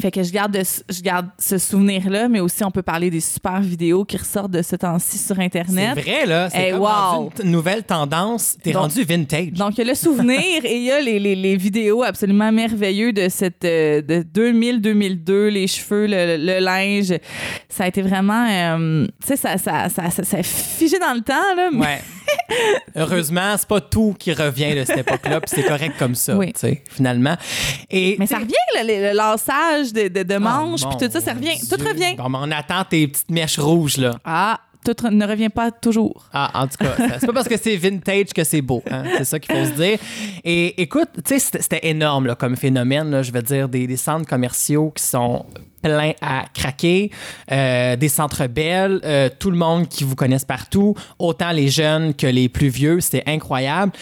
Fait 0.00 0.10
que 0.10 0.24
je 0.24 0.32
garde, 0.32 0.50
de- 0.50 0.64
je 0.92 1.00
garde 1.02 1.28
ce 1.38 1.56
souvenir-là, 1.56 2.26
mais 2.28 2.40
aussi 2.40 2.64
on 2.64 2.70
peut 2.72 2.82
parler 2.82 3.10
des 3.10 3.20
super 3.20 3.60
vidéos 3.60 4.04
qui 4.04 4.16
ressortent 4.16 4.50
de 4.50 4.60
ce 4.60 4.74
temps-ci 4.74 5.18
sur 5.18 5.36
C'est 5.36 5.42
Internet. 5.44 5.96
vrai, 6.00 6.26
là. 6.26 6.50
C'est 6.50 6.58
Hey, 6.58 6.72
comme 6.72 6.80
wow. 6.80 7.30
une 7.44 7.52
nouvelle 7.52 7.84
tendance. 7.84 8.56
T'es 8.60 8.72
rendu 8.72 9.04
vintage. 9.04 9.52
Donc, 9.52 9.74
il 9.78 9.78
y 9.78 9.80
a 9.82 9.90
le 9.92 9.94
souvenir 9.94 10.40
et 10.64 10.76
il 10.78 10.82
y 10.82 10.90
a 10.90 11.00
les, 11.00 11.20
les, 11.20 11.36
les 11.36 11.56
vidéos 11.56 12.02
absolument 12.02 12.50
merveilleuses 12.50 13.14
de 13.14 13.28
cette 13.28 13.64
euh, 13.64 14.02
de 14.02 14.24
2000-2002, 14.24 15.46
les 15.46 15.68
cheveux, 15.68 16.06
le, 16.08 16.38
le 16.44 16.58
linge. 16.58 17.14
Ça 17.68 17.84
a 17.84 17.86
été 17.86 18.02
vraiment, 18.02 18.48
euh, 18.50 19.06
tu 19.20 19.28
sais, 19.28 19.36
ça, 19.36 19.58
ça, 19.58 19.88
ça, 19.90 20.10
ça, 20.10 20.24
ça 20.24 20.38
a 20.38 20.42
figé 20.42 20.98
dans 20.98 21.14
le 21.14 21.20
temps, 21.20 21.54
là. 21.56 21.68
mais- 21.72 21.78
Ouais. 21.78 22.00
Heureusement, 22.96 23.54
c'est 23.58 23.68
pas 23.68 23.80
tout 23.80 24.14
qui 24.18 24.32
revient 24.32 24.74
de 24.74 24.84
cette 24.84 24.98
époque-là, 24.98 25.40
puis 25.40 25.50
c'est 25.54 25.64
correct 25.64 25.94
comme 25.98 26.14
ça, 26.14 26.36
Oui. 26.36 26.52
finalement. 26.88 27.36
Et, 27.90 28.16
Mais 28.18 28.26
ça 28.26 28.38
revient, 28.38 28.52
le, 28.76 29.10
le, 29.10 29.16
lassage 29.16 29.92
de, 29.92 30.08
de, 30.08 30.22
de 30.22 30.36
manches, 30.36 30.82
Oh, 30.84 30.90
puis 30.96 31.06
tout 31.06 31.12
ça, 31.12 31.20
ça 31.20 31.32
revient. 31.32 31.56
Dieu. 31.58 31.76
Tout 31.76 31.84
revient. 31.84 32.14
Bon, 32.16 32.30
on 32.32 32.50
attend 32.50 32.84
tes 32.88 33.08
petites 33.08 33.30
mèches 33.30 33.58
rouges, 33.58 33.96
là. 33.96 34.12
Ah, 34.24 34.60
tout 34.84 34.94
ne 35.10 35.26
revient 35.26 35.48
pas 35.48 35.70
toujours. 35.70 36.26
Ah, 36.32 36.50
en 36.62 36.66
tout 36.66 36.76
cas, 36.78 36.94
c'est 37.18 37.26
pas 37.26 37.32
parce 37.32 37.48
que 37.48 37.56
c'est 37.56 37.76
vintage 37.76 38.26
que 38.34 38.44
c'est 38.44 38.60
beau. 38.60 38.82
hein. 38.90 39.04
C'est 39.16 39.24
ça 39.24 39.38
qu'il 39.38 39.54
faut 39.54 39.64
se 39.64 39.70
dire. 39.70 39.98
Et 40.44 40.80
écoute, 40.82 41.08
tu 41.16 41.22
sais, 41.26 41.38
c'était 41.38 41.62
c'était 41.62 41.88
énorme 41.88 42.26
là, 42.26 42.34
comme 42.34 42.54
phénomène. 42.56 43.10
là. 43.10 43.22
je 43.22 43.32
veux 43.32 43.40
dire, 43.42 43.68
des, 43.68 43.86
des 43.86 43.96
centres 43.96 44.28
commerciaux 44.28 44.92
qui 44.94 45.02
sont 45.02 45.46
pleins 45.84 46.12
à 46.22 46.44
craquer, 46.54 47.10
euh, 47.52 47.94
des 47.96 48.08
centres 48.08 48.46
belles, 48.46 49.00
euh, 49.04 49.28
tout 49.38 49.50
le 49.50 49.58
monde 49.58 49.86
qui 49.86 50.02
vous 50.02 50.16
connaisse 50.16 50.46
partout, 50.46 50.94
autant 51.18 51.50
les 51.50 51.68
jeunes 51.68 52.14
que 52.14 52.26
les 52.26 52.48
plus 52.48 52.68
vieux, 52.68 53.00
c'était 53.00 53.22
incroyable. 53.26 53.92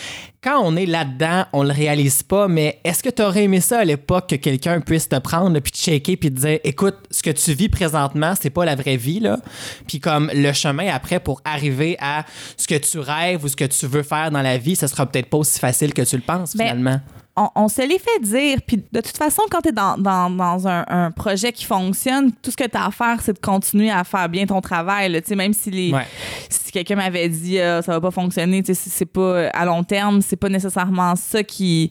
Quand 0.45 0.61
on 0.65 0.77
est 0.77 0.87
là-dedans, 0.87 1.45
on 1.53 1.63
le 1.65 1.73
réalise 1.73 2.23
pas, 2.23 2.47
mais 2.47 2.81
est-ce 2.85 3.03
que 3.03 3.11
tu 3.11 3.23
aurais 3.23 3.45
aimé 3.45 3.61
ça 3.61 3.81
à 3.81 3.85
l'époque 3.85 4.29
que 4.29 4.37
quelqu'un 4.37 4.81
puisse 4.81 5.09
te 5.09 5.19
prendre, 5.19 5.59
puis 5.59 5.73
te 5.73 5.79
shaker, 5.79 6.17
puis 6.17 6.33
te 6.33 6.41
dire, 6.41 6.59
écoute, 6.63 6.97
ce 7.11 7.23
que 7.23 7.31
tu 7.31 7.53
vis 7.53 7.69
présentement, 7.69 8.35
c'est 8.41 8.51
pas 8.51 8.65
la 8.65 8.77
vraie 8.77 8.97
vie, 8.97 9.21
là. 9.21 9.39
Puis 9.87 9.99
comme 9.99 10.31
le 10.35 10.53
chemin 10.53 10.89
après 10.93 11.21
pour 11.21 11.41
arriver 11.45 11.97
à 12.01 12.25
ce 12.57 12.67
que 12.67 12.77
tu 12.77 12.99
rêves 12.99 13.45
ou 13.45 13.49
ce 13.49 13.57
que 13.57 13.65
tu 13.65 13.87
veux 13.87 14.03
faire 14.03 14.31
dans 14.31 14.43
la 14.43 14.59
vie, 14.59 14.77
ça 14.77 14.89
sera 14.89 15.07
peut-être 15.07 15.31
pas 15.31 15.39
aussi 15.39 15.59
facile 15.59 15.95
que 15.95 16.03
tu 16.03 16.17
le 16.17 16.23
penses, 16.23 16.57
Ben, 16.57 16.69
finalement. 16.69 17.01
On, 17.37 17.49
on 17.55 17.69
se 17.69 17.83
les 17.83 17.99
fait 17.99 18.21
dire. 18.21 18.59
Puis 18.67 18.77
de 18.93 19.01
toute 19.01 19.17
façon, 19.17 19.43
quand 19.51 19.61
tu 19.63 19.69
es 19.71 19.73
dans, 19.73 19.97
dans, 19.97 20.29
dans 20.31 20.69
un, 20.69 20.85
un 20.89 21.11
projet 21.11 21.53
qui 21.53 21.65
fonctionne, 21.65 22.31
tout 22.43 22.51
ce 22.51 22.57
que 22.57 22.65
tu 22.69 22.77
as 22.77 22.87
à 22.87 22.91
faire, 22.91 23.21
c'est 23.23 23.33
de 23.33 23.39
continuer 23.39 23.91
à 23.91 24.05
faire 24.05 24.29
bien 24.29 24.45
ton 24.47 24.61
travail. 24.61 25.11
là. 25.11 25.21
Même 25.35 25.53
si, 25.55 25.71
les, 25.71 25.93
Ouais. 25.93 26.07
si 26.51 26.71
quelqu'un 26.73 26.97
m'avait 26.97 27.29
dit 27.29 27.59
Ah, 27.59 27.81
ça 27.83 27.93
va 27.93 28.01
pas 28.01 28.11
fonctionner, 28.11 28.63
c'est 28.67 28.75
c'est 28.75 29.07
pas 29.07 29.49
à 29.49 29.65
long 29.65 29.83
terme, 29.85 30.21
c'est 30.23 30.37
pas 30.37 30.49
nécessairement 30.49 31.17
ça 31.17 31.43
qui 31.43 31.91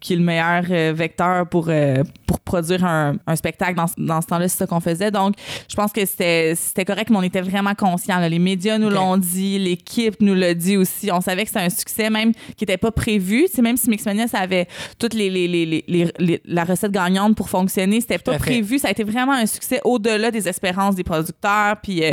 qui 0.00 0.14
est 0.14 0.16
le 0.16 0.22
meilleur 0.22 0.64
euh, 0.70 0.92
vecteur 0.96 1.46
pour, 1.48 1.66
euh, 1.68 2.02
pour 2.26 2.40
produire 2.40 2.84
un, 2.84 3.16
un 3.26 3.36
spectacle 3.36 3.74
dans, 3.74 3.86
dans 3.98 4.20
ce 4.20 4.26
temps-là, 4.28 4.48
c'est 4.48 4.56
ça 4.58 4.66
qu'on 4.66 4.80
faisait. 4.80 5.10
Donc, 5.10 5.34
je 5.68 5.76
pense 5.76 5.92
que 5.92 6.04
c'était 6.06 6.84
correct, 6.86 7.10
mais 7.10 7.16
on 7.18 7.22
était 7.22 7.42
vraiment 7.42 7.74
conscients. 7.74 8.18
là. 8.18 8.28
Les 8.28 8.38
médias 8.38 8.78
nous 8.78 8.88
l'ont 8.90 9.16
dit, 9.18 9.58
l'équipe 9.58 10.16
nous 10.20 10.34
l'a 10.34 10.54
dit 10.54 10.76
aussi. 10.76 11.10
On 11.12 11.20
savait 11.20 11.42
que 11.42 11.48
c'était 11.48 11.60
un 11.60 11.70
succès 11.70 12.08
même 12.10 12.32
qui 12.32 12.62
n'était 12.62 12.78
pas 12.78 12.90
prévu. 12.90 13.46
Même 13.60 13.76
si 13.76 13.90
Mixmania, 13.90 14.26
ça 14.26 14.38
avait 14.38 14.66
toute 14.98 15.12
les, 15.14 15.28
les, 15.28 15.46
les, 15.46 15.84
les- 16.18 16.40
la 16.46 16.64
recette 16.64 16.92
gagnante 16.92 17.36
pour 17.36 17.48
fonctionner, 17.50 18.00
c'était 18.00 18.18
pas 18.18 18.32
prévu. 18.38 18.78
Ça 18.78 18.88
a 18.88 18.90
été 18.92 19.04
vraiment 19.04 19.32
un 19.32 19.46
succès 19.46 19.80
au-delà 19.84 20.30
des 20.30 20.48
espérances 20.48 20.94
des 20.94 21.04
producteurs. 21.04 21.76
Puis, 21.82 22.02
euh, 22.02 22.12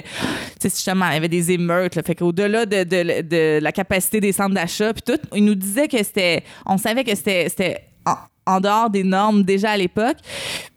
tu 0.60 0.68
sais, 0.68 0.70
justement, 0.70 1.08
il 1.10 1.14
y 1.14 1.18
avait 1.18 1.30
des 1.30 1.52
émeutes. 1.52 1.96
Là, 1.96 2.04
fait 2.04 2.16
qu'au-delà 2.16 2.66
de, 2.66 2.84
de, 2.84 3.22
de 3.22 3.60
la 3.62 3.72
capacité 3.72 4.20
des 4.20 4.34
centres 4.34 4.54
d'achat, 4.56 4.94
puis 4.94 5.04
tout, 5.04 5.20
ils 5.34 5.46
nous 5.46 5.56
disaient 5.56 5.88
que 5.88 5.98
c'était. 5.98 6.44
On 6.66 6.78
savait 6.78 7.04
que 7.06 7.16
c'était. 7.16 7.77
En, 8.46 8.60
dehors 8.62 8.90
des 8.90 9.04
normes 9.04 9.44
déjà 9.44 9.72
à 9.72 9.78
l'époque. 9.78 10.18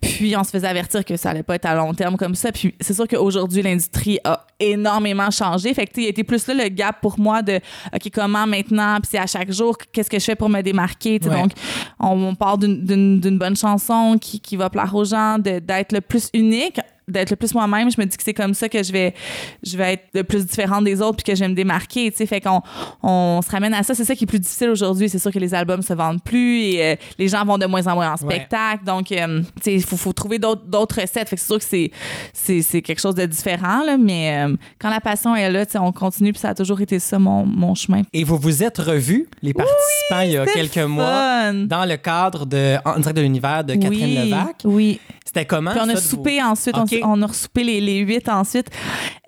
Puis 0.00 0.36
on 0.36 0.42
se 0.44 0.50
faisait 0.50 0.66
avertir 0.66 1.04
que 1.04 1.16
ça 1.16 1.30
allait 1.30 1.42
pas 1.44 1.54
être 1.54 1.66
à 1.66 1.74
long 1.74 1.94
terme 1.94 2.16
comme 2.16 2.34
ça. 2.34 2.50
Puis 2.50 2.74
c'est 2.80 2.94
sûr 2.94 3.06
qu'aujourd'hui, 3.06 3.62
l'industrie 3.62 4.18
a 4.24 4.44
énormément 4.58 5.30
changé. 5.30 5.72
Fait 5.72 5.86
que, 5.86 5.92
tu 5.92 6.00
sais, 6.00 6.06
il 6.06 6.10
était 6.10 6.24
plus 6.24 6.46
là 6.48 6.54
le 6.54 6.68
gap 6.68 7.00
pour 7.00 7.18
moi 7.18 7.42
de, 7.42 7.60
OK, 7.94 8.10
comment 8.12 8.46
maintenant? 8.46 8.96
Puis 9.00 9.10
c'est 9.12 9.18
à 9.18 9.26
chaque 9.26 9.52
jour, 9.52 9.76
qu'est-ce 9.92 10.10
que 10.10 10.18
je 10.18 10.24
fais 10.24 10.34
pour 10.34 10.48
me 10.48 10.60
démarquer? 10.62 11.12
Ouais. 11.12 11.18
Donc, 11.30 11.52
on, 12.00 12.22
on 12.24 12.34
part 12.34 12.58
d'une- 12.58 13.38
bonne 13.38 13.56
chanson 13.56 14.16
qui, 14.20 14.40
qui 14.40 14.56
va 14.56 14.68
plaire 14.68 14.94
aux 14.94 15.04
gens, 15.04 15.38
de- 15.38 15.60
d'être 15.60 15.92
le 15.92 16.00
plus 16.00 16.28
unique 16.34 16.80
d'être 17.10 17.30
le 17.30 17.36
plus 17.36 17.54
moi-même, 17.54 17.90
je 17.90 18.00
me 18.00 18.06
dis 18.06 18.16
que 18.16 18.22
c'est 18.22 18.34
comme 18.34 18.54
ça 18.54 18.68
que 18.68 18.82
je 18.82 18.92
vais 18.92 19.14
je 19.62 19.76
vais 19.76 19.94
être 19.94 20.04
le 20.14 20.24
plus 20.24 20.46
différente 20.46 20.84
des 20.84 21.00
autres 21.02 21.16
puis 21.16 21.24
que 21.32 21.34
je 21.34 21.40
vais 21.40 21.48
me 21.48 21.54
démarquer, 21.54 22.10
tu 22.10 22.18
sais, 22.18 22.26
fait 22.26 22.40
qu'on 22.40 22.60
on 23.02 23.40
se 23.44 23.50
ramène 23.50 23.74
à 23.74 23.82
ça, 23.82 23.94
c'est 23.94 24.04
ça 24.04 24.14
qui 24.14 24.24
est 24.24 24.26
plus 24.26 24.40
difficile 24.40 24.70
aujourd'hui, 24.70 25.08
c'est 25.08 25.18
sûr 25.18 25.30
que 25.32 25.38
les 25.38 25.54
albums 25.54 25.82
se 25.82 25.92
vendent 25.92 26.22
plus 26.22 26.60
et 26.62 26.84
euh, 26.84 26.96
les 27.18 27.28
gens 27.28 27.44
vont 27.44 27.58
de 27.58 27.66
moins 27.66 27.86
en 27.86 27.94
moins 27.94 28.08
en 28.14 28.26
Ouais. 28.26 28.34
spectacle, 28.36 28.84
donc 28.84 29.12
euh, 29.12 29.40
tu 29.56 29.62
sais, 29.62 29.74
il 29.74 29.82
faut, 29.82 29.96
faut 29.96 30.12
trouver 30.12 30.38
d'autres 30.38 31.00
recettes, 31.00 31.28
fait 31.28 31.36
que 31.36 31.42
c'est 31.42 31.46
sûr 31.46 31.58
que 31.58 32.62
c'est 32.62 32.82
quelque 32.82 33.00
chose 33.00 33.14
de 33.14 33.26
différent 33.26 33.82
là, 33.84 33.96
mais 33.96 34.44
euh, 34.46 34.56
quand 34.78 34.90
la 34.90 35.00
passion 35.00 35.34
est 35.36 35.50
là, 35.50 35.64
tu 35.66 35.72
sais, 35.72 35.78
on 35.78 35.92
continue 35.92 36.32
puis 36.32 36.40
ça 36.40 36.50
a 36.50 36.54
toujours 36.54 36.80
été 36.80 36.98
ça 36.98 37.18
mon, 37.18 37.44
mon 37.46 37.74
chemin. 37.74 38.02
Et 38.12 38.24
vous 38.24 38.36
vous 38.36 38.62
êtes 38.62 38.78
revus, 38.78 39.26
les 39.42 39.54
participants, 39.54 40.20
il 40.24 40.32
y 40.32 40.36
a 40.36 40.46
quelques 40.46 40.78
mois, 40.78 41.52
dans 41.52 41.84
le 41.84 41.96
cadre 41.96 42.46
de 42.46 42.76
En 42.84 42.98
direct 42.98 43.16
de 43.16 43.22
l'univers 43.22 43.64
de 43.64 43.74
Catherine 43.74 44.18
oui, 44.22 44.30
Levac. 44.30 44.56
Oui. 44.64 45.00
C'était 45.24 45.44
comment? 45.44 45.70
Puis 45.70 45.80
on 45.80 45.84
ça, 45.86 45.90
a 45.92 45.94
vous- 45.94 46.00
soupé 46.00 46.42
ensuite, 46.42 46.76
on- 46.76 46.84
On, 47.04 47.20
a 47.22 47.26
resoupé 47.26 47.64
les, 47.64 47.80
les 47.80 47.98
huit 47.98 48.28
ensuite. 48.28 48.68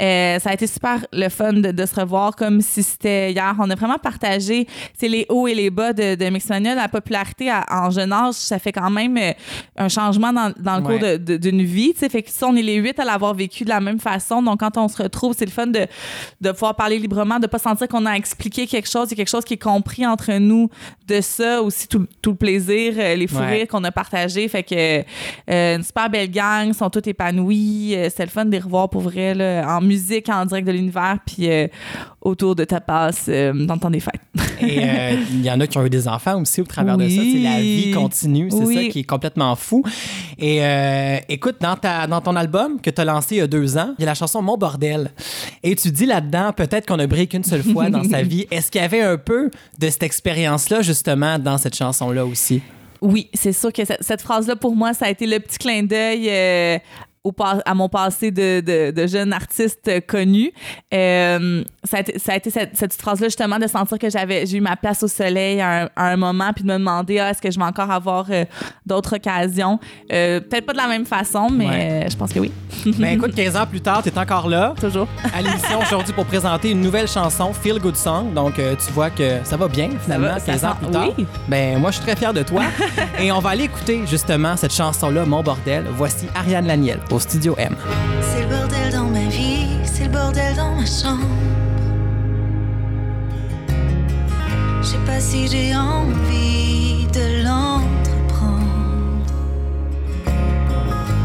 Euh, 0.01 0.39
ça 0.39 0.51
a 0.51 0.55
été 0.55 0.67
super 0.67 1.05
le 1.13 1.29
fun 1.29 1.53
de, 1.53 1.71
de 1.73 1.87
se 1.87 1.95
revoir 2.01 2.35
comme 2.37 2.61
si 2.61 2.83
c'était 2.83 3.33
hier. 3.33 3.55
On 3.59 3.69
a 3.71 3.75
vraiment 3.75 3.99
partagé 3.99 4.67
les 5.01 5.27
hauts 5.29 5.47
et 5.49 5.55
les 5.55 5.71
bas 5.71 5.93
de, 5.93 6.15
de 6.15 6.25
Mixmania. 6.31 6.75
La 6.75 6.89
popularité 6.89 7.51
à- 7.51 7.65
en 7.71 7.91
jeune 7.91 8.13
âge, 8.13 8.35
ça 8.35 8.59
fait 8.59 8.73
quand 8.73 8.91
même 8.91 9.17
euh, 9.17 9.33
un 9.77 9.89
changement 9.89 10.33
dans, 10.33 10.53
dans 10.59 10.77
le 10.79 10.83
Ouais. 10.83 10.99
cours 11.19 11.39
d'une 11.39 11.63
vie. 11.63 11.93
tu 11.93 12.01
sais. 12.01 12.09
Fait 12.09 12.23
que 12.23 12.31
ça, 12.31 12.47
on 12.49 12.57
est 12.57 12.63
les 12.63 12.77
huit 12.77 12.99
à 12.99 13.05
l'avoir 13.05 13.35
vécu 13.35 13.65
de 13.65 13.69
la 13.69 13.81
même 13.81 14.01
façon. 14.01 14.43
Donc 14.43 14.61
quand 14.61 14.77
on 14.79 14.89
se 14.89 15.03
retrouve, 15.03 15.35
c'est 15.39 15.45
le 15.45 15.51
fun 15.51 15.67
de, 15.67 15.87
de 16.41 16.51
pouvoir 16.53 16.75
parler 16.77 16.99
librement, 16.99 17.39
de 17.39 17.47
pas 17.47 17.59
sentir 17.59 17.89
qu'on 17.89 18.07
a 18.07 18.13
expliqué 18.15 18.67
quelque 18.67 18.89
chose. 18.89 19.09
Il 19.09 19.13
y 19.13 19.15
a 19.15 19.17
quelque 19.19 19.29
chose 19.31 19.45
qui 19.45 19.55
est 19.55 19.63
compris 19.63 20.07
entre 20.07 20.33
nous 20.39 20.69
de 21.07 21.21
ça. 21.21 21.63
Aussi 21.63 21.87
tout, 21.89 22.07
tout 22.21 22.31
le 22.31 22.37
plaisir, 22.37 22.95
euh, 22.97 23.15
les 23.15 23.27
fous 23.27 23.39
Ouais. 23.39 23.51
rires 23.59 23.69
qu'on 23.69 23.85
a 23.85 23.93
partagé. 23.93 24.49
Fait 24.49 24.63
que 24.63 25.03
euh, 25.51 25.77
une 25.77 25.83
super 25.83 26.09
belle 26.11 26.31
gang, 26.31 26.73
sont 26.73 26.91
tous 26.91 27.09
épanouis. 27.09 27.52
Euh, 27.53 28.09
C'était 28.11 28.25
le 28.25 28.31
fun 28.31 28.45
de 28.45 28.51
les 28.51 28.59
revoir 28.59 28.89
pour 28.91 29.01
vrai 29.03 29.35
là, 29.35 29.77
en 29.77 29.81
musique, 29.81 30.29
en 30.29 30.45
direct 30.47 30.67
de 30.67 30.73
l'univers, 30.73 31.19
puis 31.27 31.49
euh, 31.51 31.67
autour 32.21 32.55
de 32.55 32.65
tapas 32.65 33.11
euh, 33.29 33.53
dans 33.67 33.75
le 33.75 33.81
temps 33.81 33.91
des 33.91 34.01
fêtes. 34.01 34.21
Et 34.61 34.79
euh, 34.83 35.17
il 35.31 35.43
y 35.45 35.51
en 35.51 35.61
a 35.61 35.67
qui 35.67 35.79
ont 35.79 35.85
eu 35.85 35.91
des 35.91 36.07
enfants 36.09 36.41
aussi 36.41 36.61
au 36.61 36.65
travers 36.65 36.97
de 36.97 37.09
ça. 37.09 37.23
C'est 37.23 37.39
la 37.43 37.61
vie 37.61 37.91
continue, 37.93 38.51
c'est 38.51 38.57
Oui. 38.59 38.75
ça 38.75 38.85
qui 38.93 39.01
est 39.01 39.05
complètement 39.05 39.55
fou. 39.57 39.83
Et 40.39 40.61
écoute, 41.29 41.57
dans, 41.61 41.77
ta, 41.77 42.07
dans 42.07 42.21
ton 42.21 42.37
album 42.37 42.81
que 42.81 42.91
tu 42.91 43.01
as 43.01 43.05
lancé 43.05 43.37
il 43.37 43.39
y 43.39 43.43
a 43.43 43.47
deux 43.47 43.77
ans, 43.79 43.95
il 43.99 44.03
y 44.03 44.05
a 44.05 44.11
la 44.11 44.15
chanson 44.15 44.43
Mon 44.43 44.57
bordel. 44.57 45.11
Et 45.63 45.75
tu 45.77 45.91
dis 45.91 46.07
là-dedans, 46.07 46.53
peut-être 46.53 46.87
qu'on 46.87 46.99
a 46.99 47.07
brillé 47.07 47.27
qu'une 47.27 47.45
seule 47.45 47.63
fois 47.63 47.91
dans 47.91 48.05
sa 48.05 48.23
vie. 48.23 48.47
Est-ce 48.51 48.71
qu'il 48.71 48.81
y 48.81 48.85
avait 48.85 49.03
un 49.03 49.17
peu 49.19 49.51
de 49.79 49.89
cette 49.91 50.03
expérience-là, 50.03 50.83
justement, 50.83 51.39
dans 51.39 51.59
cette 51.59 51.77
chanson-là 51.77 52.25
aussi? 52.27 52.63
Oui, 53.01 53.29
c'est 53.35 53.53
sûr 53.53 53.73
que 53.73 53.85
cette, 53.85 54.03
cette 54.03 54.23
phrase-là, 54.23 54.55
pour 54.57 54.77
moi, 54.77 54.95
ça 54.95 55.07
a 55.07 55.11
été 55.11 55.27
le 55.27 55.41
petit 55.41 55.59
clin 55.59 55.83
d'œil. 55.83 56.29
euh, 56.29 56.79
au 57.25 57.33
à 57.65 57.75
mon 57.75 57.89
passé 57.89 58.31
de, 58.31 58.61
de, 58.61 58.91
de 58.91 59.07
jeune 59.07 59.33
artiste 59.33 59.89
connu. 60.07 60.53
Euh, 60.93 61.63
ça 61.85 61.99
a 61.99 62.01
été, 62.01 62.19
ça 62.19 62.33
a 62.33 62.37
été 62.37 62.51
cette, 62.51 62.77
cette 62.77 62.93
phrase-là, 62.95 63.29
justement, 63.29 63.59
de 63.59 63.67
sentir 63.67 63.99
que 63.99 64.11
j'avais 64.11 64.45
j'ai 64.47 64.59
eu 64.59 64.61
ma 64.61 64.77
place 64.77 65.03
au 65.03 65.09
soleil 65.09 65.61
à 65.61 65.85
un, 65.85 65.89
à 65.97 66.07
un 66.11 66.17
moment, 66.17 66.53
puis 66.53 66.65
de 66.65 66.69
me 66.69 66.79
demander 66.79 67.19
ah, 67.19 67.31
est-ce 67.31 67.41
que 67.43 67.51
je 67.51 67.59
vais 67.59 67.65
encore 67.65 67.91
avoir 67.91 68.27
euh, 68.31 68.45
d'autres 68.87 69.17
occasions? 69.17 69.79
Euh, 70.13 70.41
Peut-être 70.41 70.67
pas 70.67 70.73
de 70.73 70.79
la 70.79 70.89
même 70.89 71.07
façon, 71.07 71.49
mais 71.51 71.67
Ouais. 71.69 72.03
euh, 72.05 72.09
je 72.11 72.17
pense 72.17 72.33
que 72.33 72.41
oui, 72.41 72.51
Ben 72.99 73.15
écoute, 73.17 73.35
15 73.35 73.57
ans 73.57 73.67
plus 73.67 73.81
tard, 73.81 74.03
tu 74.03 74.09
es 74.09 74.19
encore 74.19 74.49
là 74.49 74.75
toujours. 74.81 75.07
à 75.35 75.41
l'émission 75.43 75.81
aujourd'hui 75.81 76.13
pour 76.13 76.27
présenter 76.27 76.71
une 76.71 76.81
nouvelle 76.81 77.09
chanson, 77.09 77.53
Feel 77.53 77.79
Good 77.79 77.97
Song. 77.97 78.33
Donc, 78.35 78.55
tu 78.57 78.93
vois 78.93 79.11
que 79.11 79.39
ça 79.45 79.57
va 79.57 79.69
bien, 79.69 79.91
finalement, 80.03 80.29
va, 80.29 80.39
ça 80.41 80.47
15 80.53 80.65
ans 80.65 80.75
plus 80.81 80.91
tard. 80.91 81.09
oui. 81.17 81.27
Ben, 81.49 81.79
moi, 81.79 81.91
je 81.91 81.97
suis 81.97 82.05
très 82.05 82.17
fier 82.17 82.33
de 82.33 82.43
toi. 82.43 82.63
Et 83.21 83.31
on 83.33 83.39
va 83.39 83.51
aller 83.51 83.65
écouter, 83.65 84.03
justement, 84.07 84.57
cette 84.57 84.73
chanson-là, 84.75 85.25
Mon 85.25 85.43
bordel. 85.43 85.85
Voici 85.97 86.27
Ariane 86.35 86.67
Laniel 86.67 86.99
Studio 87.19 87.55
M. 87.59 87.77
C'est 88.21 88.43
le 88.43 88.49
bordel 88.49 88.93
dans 88.93 89.05
ma 89.05 89.27
vie, 89.27 89.67
c'est 89.85 90.05
le 90.05 90.11
bordel 90.11 90.57
dans 90.57 90.75
ma 90.75 90.87
chambre. 90.87 91.27
Je 94.81 94.87
sais 94.87 95.05
pas 95.07 95.21
si 95.21 95.47
j'ai 95.49 95.75
envie 95.77 97.07
de 97.13 97.45
l'entreprendre. 97.45 98.65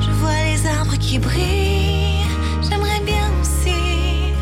Je 0.01 0.11
vois 0.19 0.43
les 0.45 0.67
arbres 0.67 0.97
qui 0.99 1.19
brillent, 1.19 2.25
j'aimerais 2.61 3.01
bien 3.05 3.29
aussi. 3.41 4.33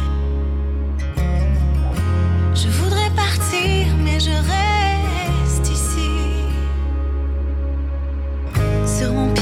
Je 2.56 2.68
voudrais 2.70 3.12
partir, 3.16 3.88
mais 4.04 4.20
je 4.20 4.32
reste 4.32 5.70
ici. 5.72 6.10
Sur 8.86 9.14
mon 9.14 9.35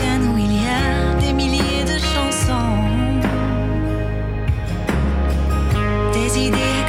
idées 6.38 6.83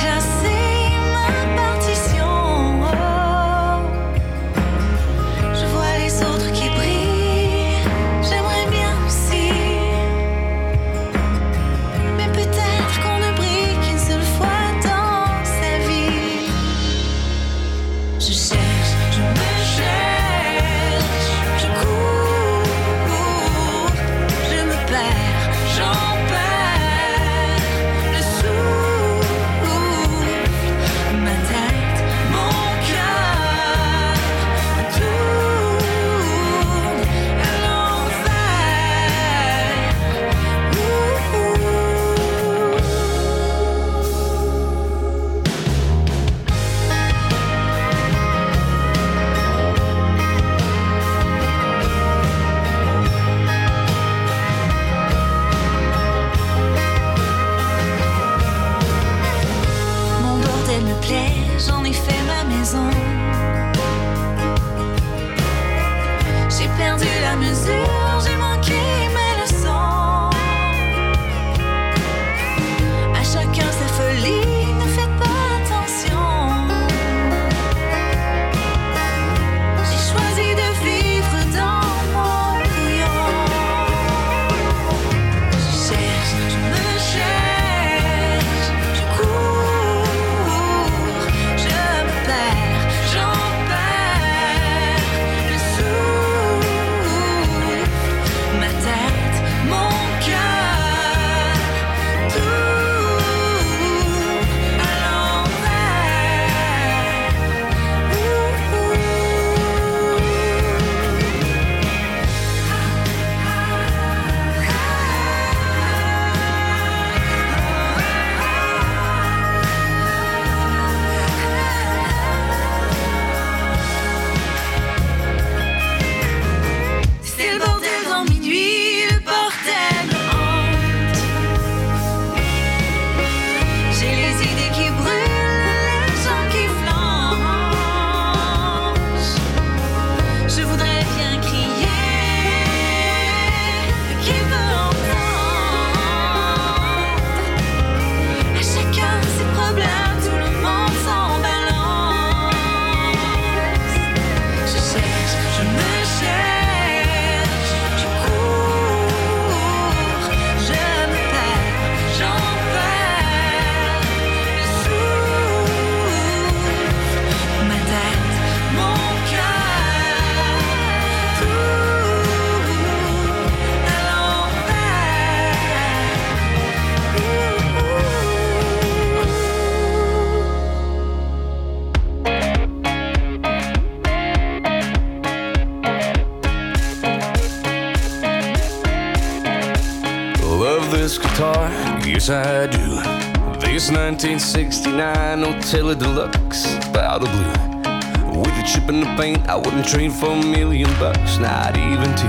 1969 195.64 195.74
Nutella 195.74 195.98
Deluxe, 195.98 196.66
powder 196.92 197.26
blue. 197.26 198.38
With 198.38 198.52
a 198.52 198.62
chip 198.66 198.88
in 198.90 199.00
the 199.00 199.06
paint, 199.16 199.48
I 199.48 199.56
wouldn't 199.56 199.86
trade 199.88 200.12
for 200.12 200.30
a 200.30 200.36
million 200.36 200.90
bucks, 200.98 201.38
not 201.38 201.76
even 201.76 202.14
two. 202.16 202.28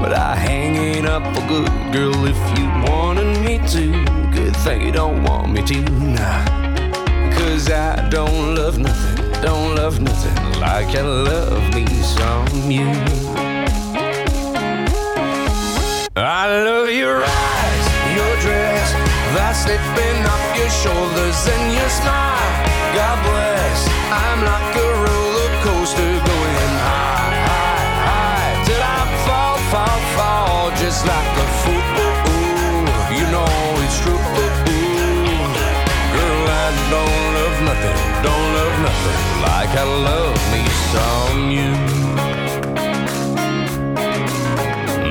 But 0.00 0.14
I 0.14 0.34
hang 0.34 0.76
it 0.76 1.04
up 1.04 1.22
for 1.34 1.46
good, 1.48 1.68
girl, 1.92 2.14
if 2.24 2.38
you 2.56 2.64
wanted 2.90 3.44
me 3.44 3.58
to. 3.72 3.92
Good 4.32 4.56
thing 4.64 4.86
you 4.86 4.92
don't 4.92 5.22
want 5.22 5.52
me 5.52 5.62
to, 5.64 5.80
nah. 5.82 6.44
Cause 7.36 7.70
I 7.70 8.08
don't 8.08 8.54
love 8.54 8.78
nothing, 8.78 9.30
don't 9.42 9.76
love 9.76 10.00
nothing 10.00 10.60
like 10.60 10.96
I 10.96 11.02
love 11.02 11.74
me 11.74 11.86
some 12.02 12.70
you. 12.70 12.88
I 16.16 16.48
love 16.64 16.88
your 16.88 17.22
eyes, 17.22 17.86
your 18.16 18.32
dress, 18.40 18.92
that 19.36 19.52
slipping 19.52 20.24
off 20.24 20.56
your 20.56 20.70
shoulders 20.70 21.46
and 21.48 21.74
your 21.74 21.90
smile. 21.90 22.35
God 22.94 23.18
bless, 23.24 23.88
I'm 24.10 24.40
like 24.44 24.76
a 24.76 24.88
roller 25.04 25.50
coaster 25.64 26.12
going 26.30 26.74
high, 26.86 27.34
high, 27.50 27.86
high 28.08 28.52
till 28.66 28.82
I 28.82 29.00
fall, 29.26 29.56
fall, 29.72 30.00
fall, 30.16 30.70
just 30.76 31.06
like 31.06 31.34
a 31.44 31.46
fool. 31.62 31.84
You 33.18 33.26
know 33.34 33.48
it's 33.84 33.98
true. 34.00 34.22
Girl, 36.14 36.46
I 36.48 36.68
don't 36.94 37.24
love 37.38 37.56
nothing, 37.68 37.96
don't 38.22 38.48
love 38.58 38.76
nothing 38.86 39.18
like 39.42 39.72
I 39.76 39.84
love 39.84 40.38
me 40.52 40.62
some 40.92 41.50
you 41.50 41.72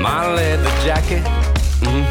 my 0.01 0.33
leather 0.33 0.69
jacket. 0.85 1.23
hmm 1.83 2.03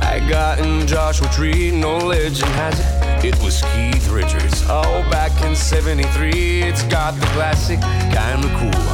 I 0.00 0.20
got 0.28 0.60
in 0.60 0.86
Joshua 0.86 1.28
Tree, 1.28 1.70
no 1.72 1.98
legend 1.98 2.50
has 2.52 2.78
it. 2.78 3.01
It 3.24 3.40
was 3.40 3.62
Keith 3.72 4.08
Richards, 4.08 4.64
oh, 4.68 5.06
back 5.08 5.30
in 5.44 5.54
73. 5.54 6.62
It's 6.62 6.82
got 6.84 7.14
the 7.20 7.26
classic, 7.26 7.80
kinda 8.10 8.48
cool. 8.58 8.84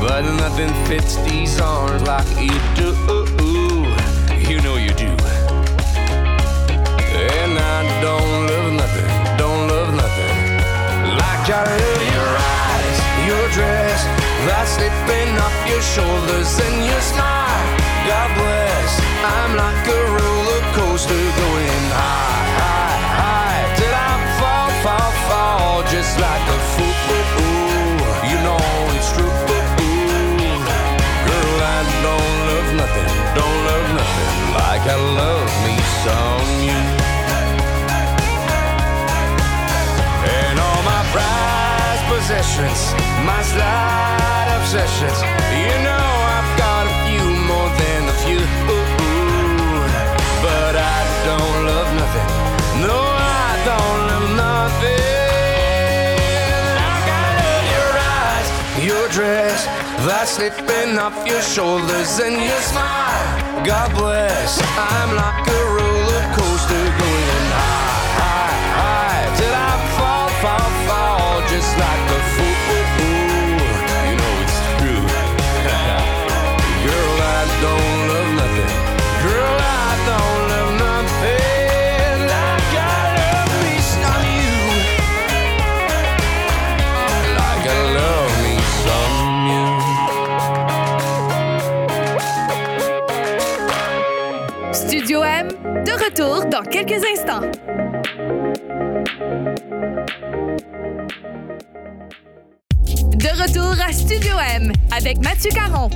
But 0.00 0.22
nothing 0.22 0.72
fits 0.86 1.16
these 1.28 1.60
arms 1.60 2.02
like 2.02 2.24
it 2.38 2.62
do. 2.74 2.96
You 4.48 4.58
know 4.62 4.76
you 4.76 4.94
do. 4.94 5.12
And 7.12 7.58
I 7.58 7.84
don't 8.00 8.46
love 8.48 8.72
nothing, 8.72 9.10
don't 9.36 9.68
love 9.68 9.92
nothing 9.92 10.36
like 11.20 11.50
I 11.50 11.64
love 11.68 12.04
your 12.16 12.32
eyes, 12.56 12.98
your 13.28 13.44
dress, 13.52 14.00
that 14.48 14.64
slipping 14.64 15.36
off 15.44 15.56
your 15.68 15.82
shoulders 15.82 16.56
and 16.64 16.86
your 16.88 17.02
smile. 17.12 17.68
God 18.08 18.30
bless, 18.40 18.90
I'm 19.20 19.52
like 19.60 19.84
a 19.92 20.00
roller 20.16 20.62
coaster 20.72 21.24
going 21.42 21.84
high, 21.92 22.37
fall, 24.82 25.12
fall, 25.28 25.82
just 25.94 26.18
like 26.20 26.44
a 26.56 26.58
fool. 26.74 27.28
You 28.30 28.38
know 28.46 28.58
it's 28.96 29.10
true. 29.16 29.34
Girl, 31.28 31.58
I 31.76 31.80
don't 32.06 32.34
love 32.50 32.68
nothing, 32.82 33.08
don't 33.38 33.60
love 33.70 33.86
nothing 34.00 34.30
like 34.60 34.84
I 34.94 34.98
love 35.22 35.50
me 35.66 35.74
some 36.04 36.50
you. 36.66 36.80
And 40.38 40.56
all 40.66 40.82
my 40.92 41.02
prized 41.14 42.04
possessions, 42.12 42.80
my 43.30 43.42
slight 43.42 44.48
obsessions. 44.58 45.18
You 45.64 45.76
know 45.86 46.06
I've 46.36 46.52
got 46.64 46.84
a 46.92 46.94
few 47.06 47.26
more 47.50 47.70
than 47.82 48.02
a 48.14 48.16
few. 48.24 48.42
But 50.42 50.74
I 50.76 50.98
don't 51.26 51.66
love 51.66 51.88
nothing. 52.02 52.47
dress, 59.12 59.64
that's 60.06 60.32
slipping 60.32 60.98
off 60.98 61.26
your 61.26 61.42
shoulders, 61.42 62.18
and 62.20 62.34
your 62.42 62.60
smile. 62.60 63.64
God 63.64 63.90
bless, 63.96 64.60
I'm 64.76 65.16
like 65.16 65.46
a 65.48 65.74
rose. 65.74 65.87
retour 96.18 96.44
dans 96.46 96.62
quelques 96.62 97.00
instants. 97.12 97.40
De 103.14 103.42
retour 103.42 103.76
à 103.86 103.92
Studio 103.92 104.32
M 104.56 104.72
avec 104.96 105.18
Mathieu 105.22 105.50
Caron. 105.50 105.90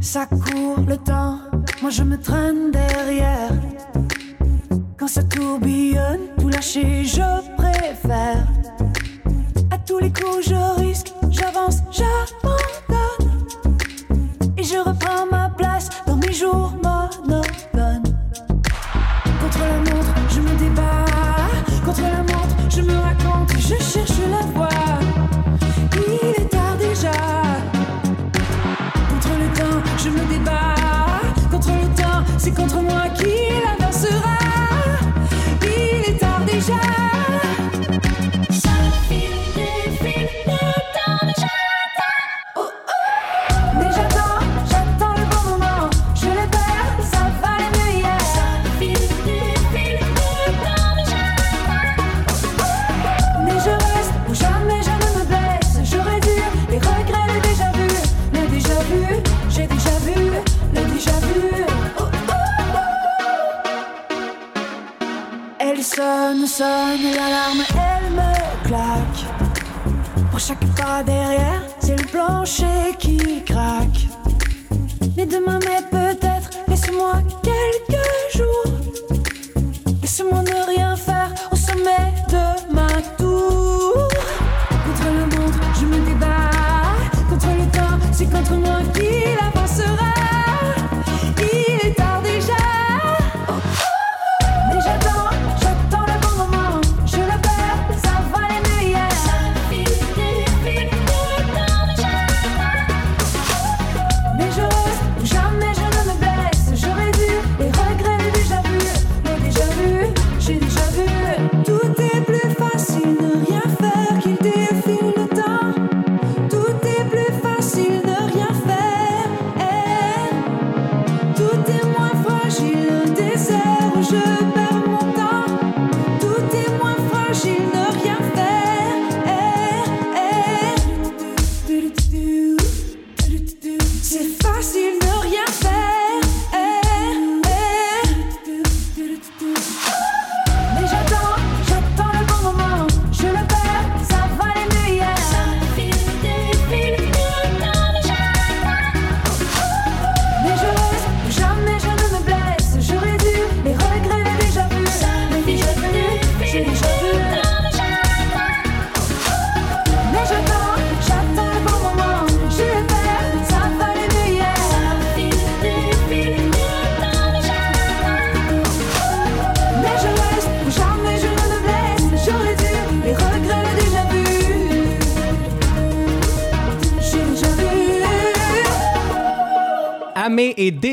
Ça 0.00 0.26
court 0.26 0.84
le 0.86 0.96
temps, 0.98 1.38
moi 1.80 1.90
je 1.90 2.02
me 2.02 2.20
traîne 2.20 2.71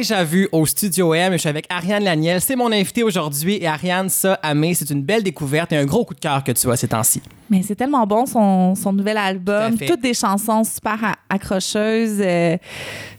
Déjà 0.10 0.24
vu 0.24 0.50
au 0.52 0.66
Studio 0.66 1.14
M. 1.14 1.34
Je 1.34 1.38
suis 1.38 1.50
avec 1.50 1.68
Ariane 1.70 2.04
Laniel. 2.04 2.42
C'est 2.42 2.56
mon 2.56 2.72
invité 2.72 3.04
aujourd'hui. 3.04 3.60
Et 3.62 3.68
Ariane, 3.68 4.10
ça, 4.10 4.40
Amé, 4.42 4.74
c'est 4.74 4.90
une 4.90 5.04
belle 5.04 5.22
découverte 5.22 5.72
et 5.72 5.78
un 5.78 5.86
gros 5.86 6.04
coup 6.04 6.16
de 6.16 6.20
cœur 6.20 6.44
que 6.44 6.52
tu 6.52 6.68
as 6.72 6.76
ces 6.78 6.88
temps-ci. 6.88 7.22
Mais 7.48 7.62
c'est 7.62 7.76
tellement 7.76 8.08
bon, 8.08 8.26
son, 8.26 8.74
son 8.74 8.92
nouvel 8.92 9.18
album. 9.18 9.78
Toutes 9.78 10.02
des 10.02 10.16
chansons 10.16 10.64
super 10.64 11.16
accrocheuses. 11.30 12.20
Euh, 12.22 12.58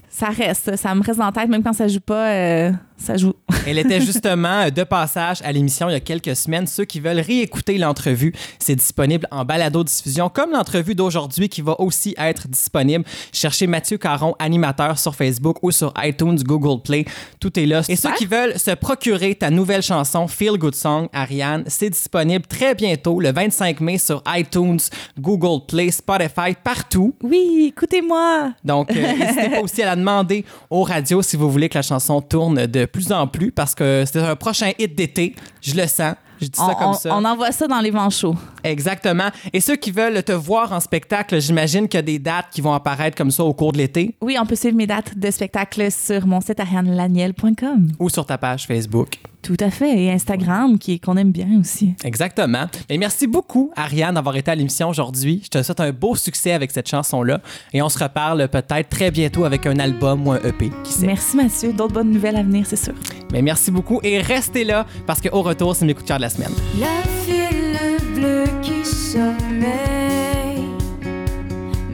ça 0.09 0.31
reste. 0.31 0.75
Ça 0.75 0.93
me 0.97 1.03
reste 1.05 1.21
en 1.21 1.31
tête, 1.31 1.49
même 1.49 1.63
quand 1.63 1.75
ça 1.75 1.87
joue 1.87 2.01
pas. 2.01 2.27
Euh, 2.27 2.73
ça 3.01 3.17
joue. 3.17 3.33
Elle 3.67 3.79
était 3.79 4.01
justement 4.01 4.63
euh, 4.63 4.71
de 4.71 4.85
passage 4.85 5.39
à 5.43 5.53
l'émission 5.53 5.89
il 5.89 5.93
y 5.93 5.97
a 5.97 6.01
quelques 6.01 6.37
semaines. 6.37 6.67
Ceux 6.67 6.85
qui 6.85 7.01
veulent 7.01 7.21
réécouter 7.21 7.79
l'entrevue, 7.79 8.33
c'est 8.59 8.77
disponible 8.77 9.27
en 9.31 9.45
balado-diffusion, 9.45 10.29
comme 10.29 10.51
l'entrevue 10.53 10.95
d'aujourd'hui 10.95 11.49
qui 11.49 11.63
va 11.63 11.81
aussi 11.81 12.15
être 12.19 12.49
disponible. 12.49 13.05
Cherchez 13.33 13.67
Mathieu 13.67 13.99
Caron, 13.99 14.35
animateur 14.39 14.99
sur 14.99 15.15
Facebook 15.15 15.59
ou 15.63 15.71
sur 15.71 15.93
iTunes, 16.03 16.39
Google 16.43 16.83
Play. 16.83 17.05
Tout 17.41 17.59
est 17.59 17.67
là. 17.67 17.83
Et 17.89 17.97
ceux 17.97 18.13
qui 18.15 18.27
veulent 18.27 18.59
se 18.59 18.73
procurer 18.73 19.35
ta 19.35 19.51
nouvelle 19.51 19.83
chanson, 19.83 20.29
Feel 20.29 20.59
Good 20.59 20.75
Song, 20.75 21.09
Ariane, 21.13 21.65
c'est 21.67 21.91
disponible 21.91 22.47
très 22.47 22.75
bientôt, 22.75 23.21
le 23.21 23.33
25 23.33 23.81
mai, 23.81 23.99
sur 23.99 24.23
iTunes, 24.29 24.81
Google 25.19 25.65
Play, 25.67 25.91
Spotify, 25.91 26.55
partout. 26.63 27.15
Oui, 27.23 27.67
écoutez-moi. 27.69 28.53
Donc, 28.65 28.91
euh, 28.91 29.17
n'hésitez 29.17 29.51
pas 29.51 29.61
aussi 29.61 29.83
à 29.83 29.87
la 29.87 29.97
demander 29.97 30.45
aux 30.69 30.83
radios 30.83 31.23
si 31.23 31.37
vous 31.37 31.51
voulez 31.51 31.69
que 31.69 31.79
la 31.79 31.83
chanson 31.83 32.21
tourne 32.21 32.67
de 32.67 32.85
plus 32.91 33.13
en 33.13 33.27
plus 33.27 33.53
parce 33.53 33.75
que 33.75 34.05
c'est 34.07 34.21
un 34.21 34.37
prochain 34.37 34.73
hit 34.79 34.95
d'été. 34.95 35.35
Je 35.61 35.75
le 35.75 35.87
sens. 35.87 36.15
Je 36.41 36.47
dis 36.47 36.59
on, 36.59 36.69
ça 36.69 36.75
comme 36.75 36.95
ça. 36.95 37.15
On 37.15 37.25
envoie 37.25 37.53
ça 37.53 37.67
dans 37.67 37.81
les 37.81 37.91
vents 37.91 38.09
chauds. 38.09 38.37
Exactement. 38.65 39.29
Et 39.53 39.61
ceux 39.61 39.77
qui 39.77 39.91
veulent 39.91 40.23
te 40.23 40.33
voir 40.33 40.73
en 40.73 40.81
spectacle, 40.81 41.39
j'imagine 41.41 41.87
qu'il 41.87 41.99
y 41.99 42.03
a 42.03 42.03
des 42.03 42.19
dates 42.19 42.47
qui 42.51 42.63
vont 42.63 42.73
apparaître 42.73 43.17
comme 43.17 43.31
ça 43.31 43.45
au 43.45 43.53
cours 43.53 43.73
de 43.73 43.79
l'été. 43.79 44.17
Oui, 44.23 44.37
on 44.41 44.47
peut 44.47 44.57
suivre 44.57 44.77
mes 44.77 44.87
dates 44.87 45.19
de 45.19 45.31
spectacle 45.31 45.91
sur 45.93 46.27
mon 46.27 46.41
site 46.41 46.61
arianelaniel.com. 46.61 47.93
Ou 47.99 48.09
sur 48.09 48.25
ta 48.25 48.39
page 48.39 48.67
Facebook. 48.67 49.19
Tout 49.43 49.57
à 49.61 49.71
fait. 49.71 50.05
Et 50.05 50.11
Instagram, 50.11 50.79
qui 50.79 51.01
qu'on 51.01 51.17
aime 51.17 51.33
bien 51.33 51.59
aussi. 51.59 51.95
Exactement. 52.05 52.67
Et 52.89 52.99
merci 52.99 53.27
beaucoup, 53.27 53.71
Ariane, 53.77 54.15
d'avoir 54.15 54.37
été 54.37 54.51
à 54.51 54.55
l'émission 54.55 54.89
aujourd'hui. 54.89 55.41
Je 55.45 55.49
te 55.49 55.63
souhaite 55.63 55.81
un 55.81 55.93
beau 55.93 56.15
succès 56.15 56.53
avec 56.53 56.71
cette 56.71 56.89
chanson-là. 56.89 57.41
Et 57.73 57.83
on 57.83 57.89
se 57.89 57.99
reparle 57.99 58.49
peut-être 58.49 58.89
très 58.89 59.11
bientôt 59.11 59.45
avec 59.45 59.67
un 59.67 59.79
album 59.79 60.27
ou 60.27 60.33
un 60.33 60.39
EP, 60.39 60.71
qui 60.85 60.93
sait. 60.93 61.07
Merci 61.07 61.37
Mathieu. 61.37 61.73
D'autres 61.73 61.95
bonnes 61.95 62.11
nouvelles 62.11 62.37
à 62.37 62.43
venir, 62.43 62.67
c'est 62.67 62.77
sûr. 62.77 62.95
Mais 63.33 63.43
merci 63.43 63.71
beaucoup 63.71 64.01
et 64.03 64.21
restez 64.21 64.65
là 64.65 64.87
parce 65.07 65.21
qu'au 65.21 65.43
retour, 65.43 65.75
c'est 65.75 65.85
mes 65.85 65.95
coups 65.95 66.05
de 66.05 66.09
cœur 66.09 66.19
de 66.19 66.23
la 66.23 66.31
semaine. 66.31 66.53
La 66.79 67.03
file 67.25 67.79
bleue 68.15 68.45
qui 68.63 68.85
sommeille 68.85 69.41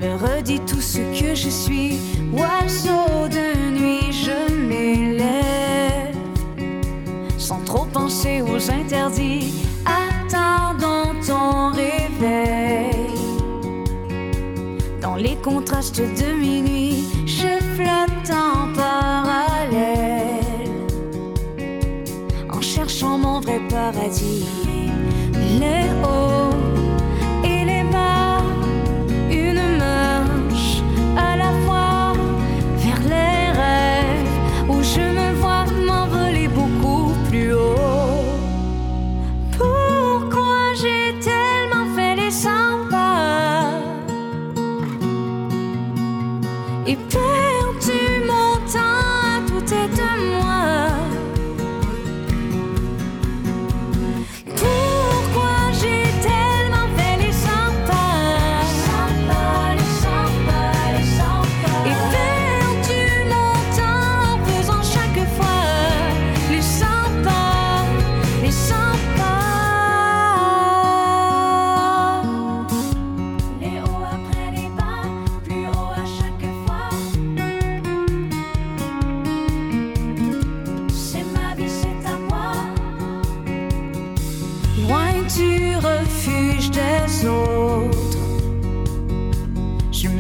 me 0.00 0.14
redit 0.16 0.60
tout 0.60 0.80
ce 0.80 0.98
que 0.98 1.34
je 1.34 1.48
suis. 1.48 1.98
Oiseau 2.32 3.28
de 3.28 3.70
nuit, 3.70 4.12
je 4.12 4.52
m'élève 4.52 5.75
sans 7.46 7.60
trop 7.60 7.84
penser 7.84 8.42
aux 8.42 8.70
interdits. 8.72 9.54
Attendons 9.84 11.14
ton 11.24 11.70
réveil. 11.70 13.14
Dans 15.00 15.14
les 15.14 15.36
contrastes 15.36 16.00
de 16.00 16.32
minuit, 16.32 17.04
je 17.24 17.52
flotte 17.76 18.30
en 18.32 18.72
parallèle 18.74 20.26
en 22.50 22.60
cherchant 22.60 23.16
mon 23.16 23.38
vrai 23.38 23.60
paradis. 23.68 24.44
Les 25.60 25.86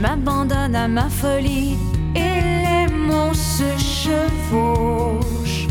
m'abandonne 0.00 0.74
à 0.74 0.88
ma 0.88 1.08
folie 1.08 1.76
et 2.14 2.40
les 2.64 2.92
mots 2.92 3.34
se 3.34 3.70
chevauchent 3.78 5.68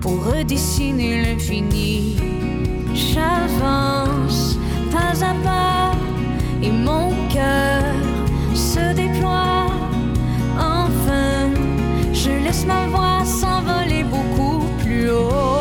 pour 0.00 0.24
redessiner 0.24 1.22
l'infini. 1.24 2.16
J'avance 2.94 4.58
pas 4.92 5.24
à 5.24 5.34
pas 5.44 5.92
et 6.62 6.70
mon 6.70 7.10
cœur 7.28 7.82
se 8.54 8.94
déploie. 8.94 9.66
Enfin, 10.58 11.50
je 12.12 12.30
laisse 12.44 12.66
ma 12.66 12.86
voix 12.86 13.24
s'envoler 13.24 14.04
beaucoup 14.04 14.64
plus 14.82 15.10
haut. 15.10 15.59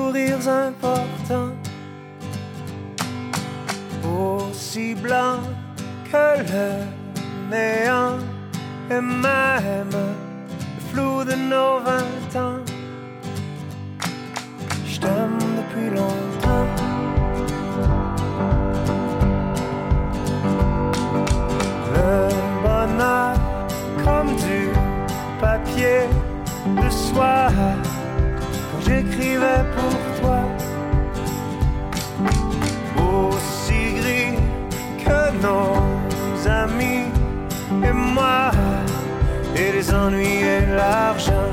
Sourires 0.00 0.48
importants, 0.48 1.54
aussi 4.04 4.94
blanc 4.94 5.40
que 6.10 6.26
le 6.52 6.68
néant 7.50 8.18
et 8.90 9.02
même 9.26 9.94
le 10.78 10.80
flou 10.88 11.24
de 11.30 11.36
nos 11.52 11.74
vingt 11.88 12.30
ans. 12.44 12.62
Je 14.86 14.98
t'aime 15.00 15.38
depuis 15.58 15.90
longtemps. 15.96 16.19
J'écrivais 28.90 29.64
pour 29.76 29.98
toi. 30.18 30.40
Aussi 33.06 33.82
gris 33.98 34.36
que 35.04 35.20
nos 35.44 36.48
amis 36.62 37.06
et 37.88 37.92
moi 37.92 38.50
et 39.54 39.72
les 39.76 39.94
ennuis 39.94 40.42
et 40.56 40.66
l'argent. 40.78 41.50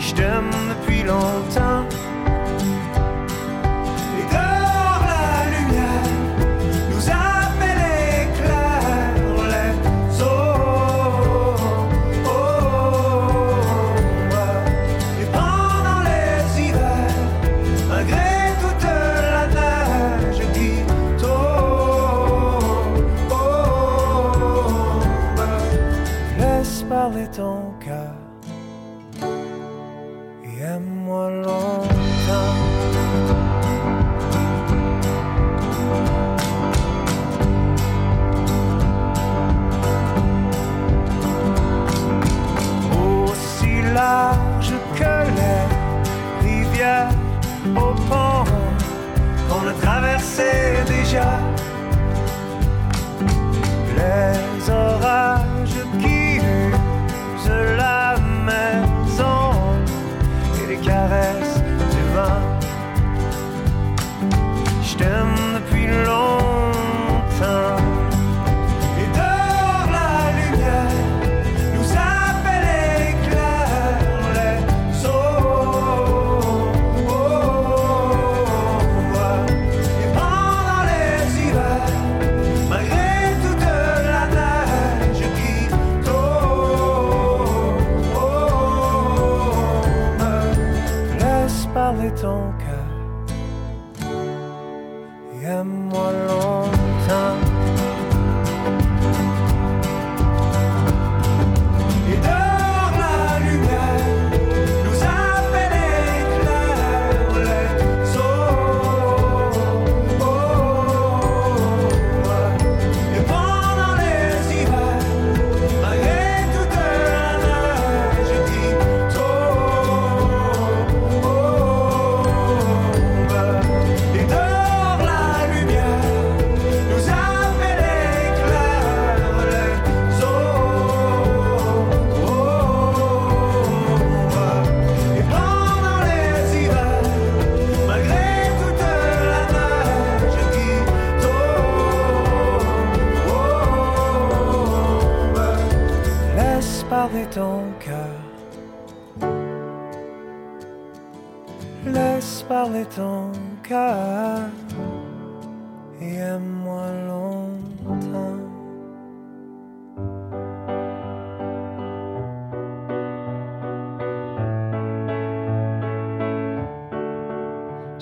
Je 0.00 0.14
t'aime 0.14 0.50
depuis 0.70 1.02
longtemps. 1.02 1.65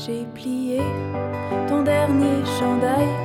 J'ai 0.06 0.26
plié 0.34 0.82
ton 1.66 1.82
dernier 1.82 2.44
chandail 2.58 3.23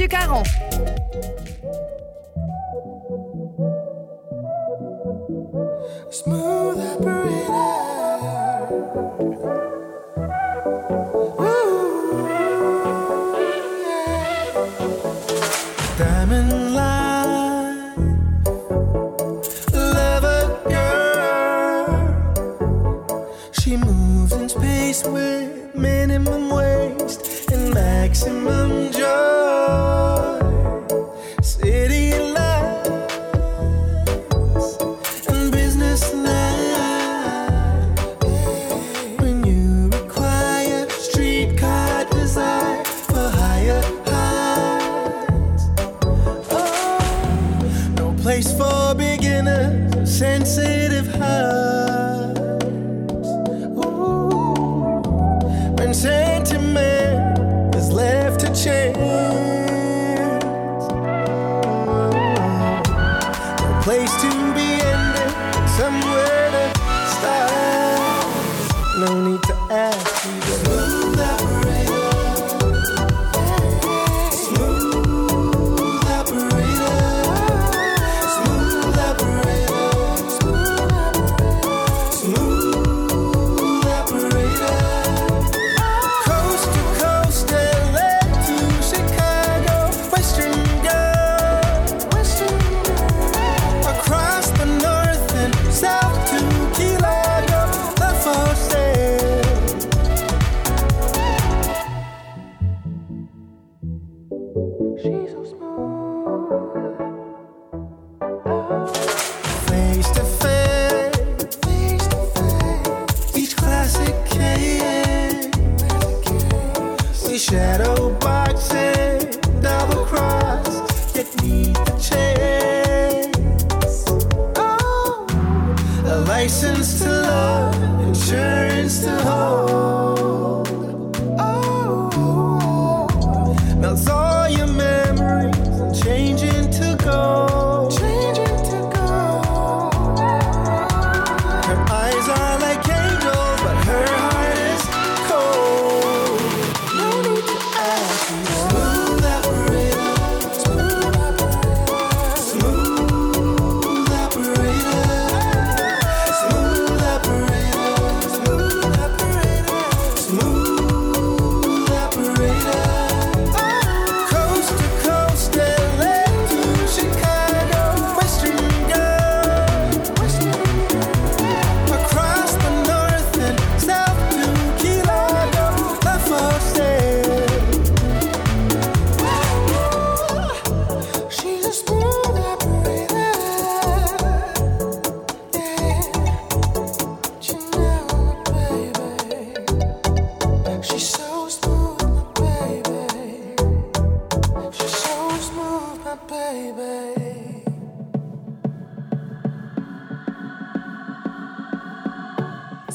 Mathieu 0.00 0.08
Caron. 0.08 0.59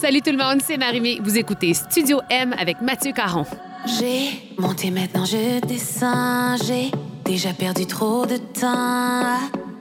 Salut 0.05 0.21
tout 0.21 0.29
le 0.29 0.37
monde, 0.37 0.61
c'est 0.63 0.77
Marimé. 0.77 1.19
Vous 1.19 1.35
écoutez 1.35 1.73
Studio 1.73 2.21
M 2.29 2.53
avec 2.59 2.79
Mathieu 2.79 3.11
Caron. 3.11 3.43
J'ai 3.87 4.53
monté 4.55 4.91
maintenant, 4.91 5.25
je 5.25 5.59
descends. 5.65 6.57
J'ai 6.63 6.91
déjà 7.23 7.53
perdu 7.53 7.87
trop 7.87 8.27
de 8.27 8.37
temps 8.37 9.23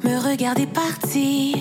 me 0.03 0.27
regarder 0.27 0.65
partir, 0.67 1.59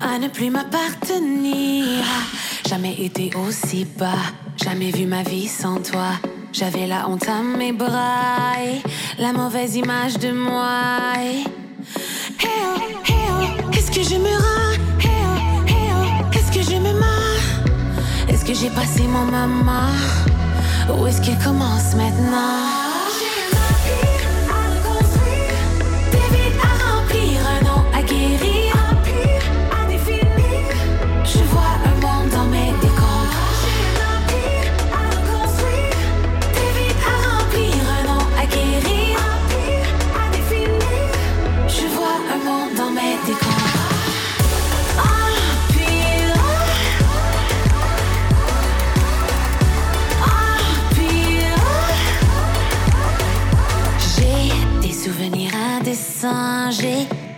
à 0.00 0.18
ne 0.18 0.26
plus 0.26 0.50
m'appartenir. 0.50 2.02
Ah, 2.02 2.68
jamais 2.68 2.94
été 2.94 3.30
aussi 3.46 3.86
bas, 3.96 4.10
jamais 4.56 4.90
vu 4.90 5.06
ma 5.06 5.22
vie 5.22 5.46
sans 5.46 5.80
toi. 5.80 6.18
J'avais 6.52 6.88
la 6.88 7.08
honte 7.08 7.28
à 7.28 7.42
mes 7.44 7.70
bras 7.70 8.56
et 8.60 9.22
la 9.22 9.32
mauvaise 9.32 9.76
image 9.76 10.18
de 10.18 10.32
moi. 10.32 11.12
Hey 11.16 11.44
oh, 12.40 12.80
hey 13.06 13.14
oh, 13.30 13.70
qu'est-ce 13.70 13.92
que 13.92 14.02
je 14.02 14.16
me 14.16 14.30
rends? 14.30 14.71
est-ce 18.42 18.50
que 18.50 18.58
j'ai 18.58 18.70
passé 18.70 19.06
mon 19.06 19.24
maman 19.24 19.92
Où 20.98 21.06
est-ce 21.06 21.20
qu'il 21.20 21.38
commence 21.38 21.94
maintenant? 21.94 22.81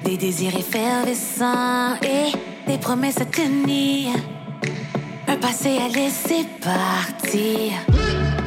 des 0.04 0.16
désirs 0.16 0.54
effervescents 0.56 1.94
et 2.02 2.32
des 2.70 2.78
promesses 2.78 3.20
à 3.20 3.24
tenir. 3.24 4.12
Un 5.26 5.36
passé 5.36 5.78
à 5.78 5.88
laisser 5.88 6.46
partir. 6.62 7.72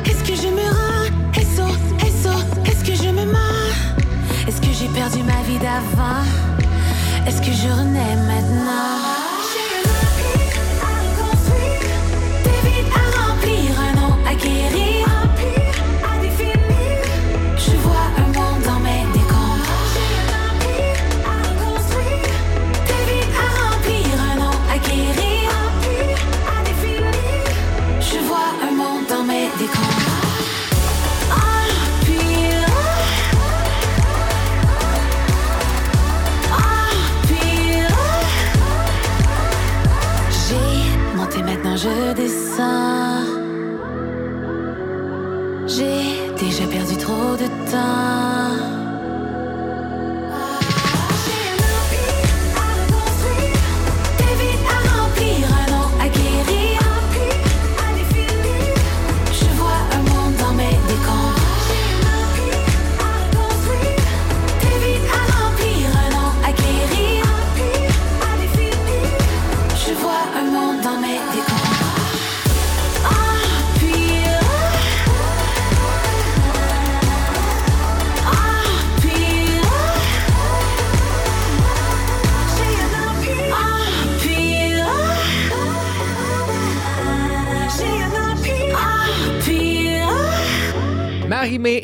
Est-ce 0.05 0.23
que 0.23 0.35
je 0.35 0.47
me 0.47 0.67
rends? 0.77 0.97
SO, 1.33 1.67
SO, 2.21 2.37
est-ce 2.65 2.83
que 2.83 2.95
je 2.95 3.09
me 3.09 3.25
marre 3.25 3.97
Est-ce 4.47 4.61
que 4.61 4.71
j'ai 4.71 4.87
perdu 4.87 5.23
ma 5.23 5.41
vie 5.43 5.59
d'avant? 5.59 6.23
Est-ce 7.27 7.41
que 7.41 7.51
je 7.51 7.67
renais 7.67 8.15
maintenant? 8.15 9.26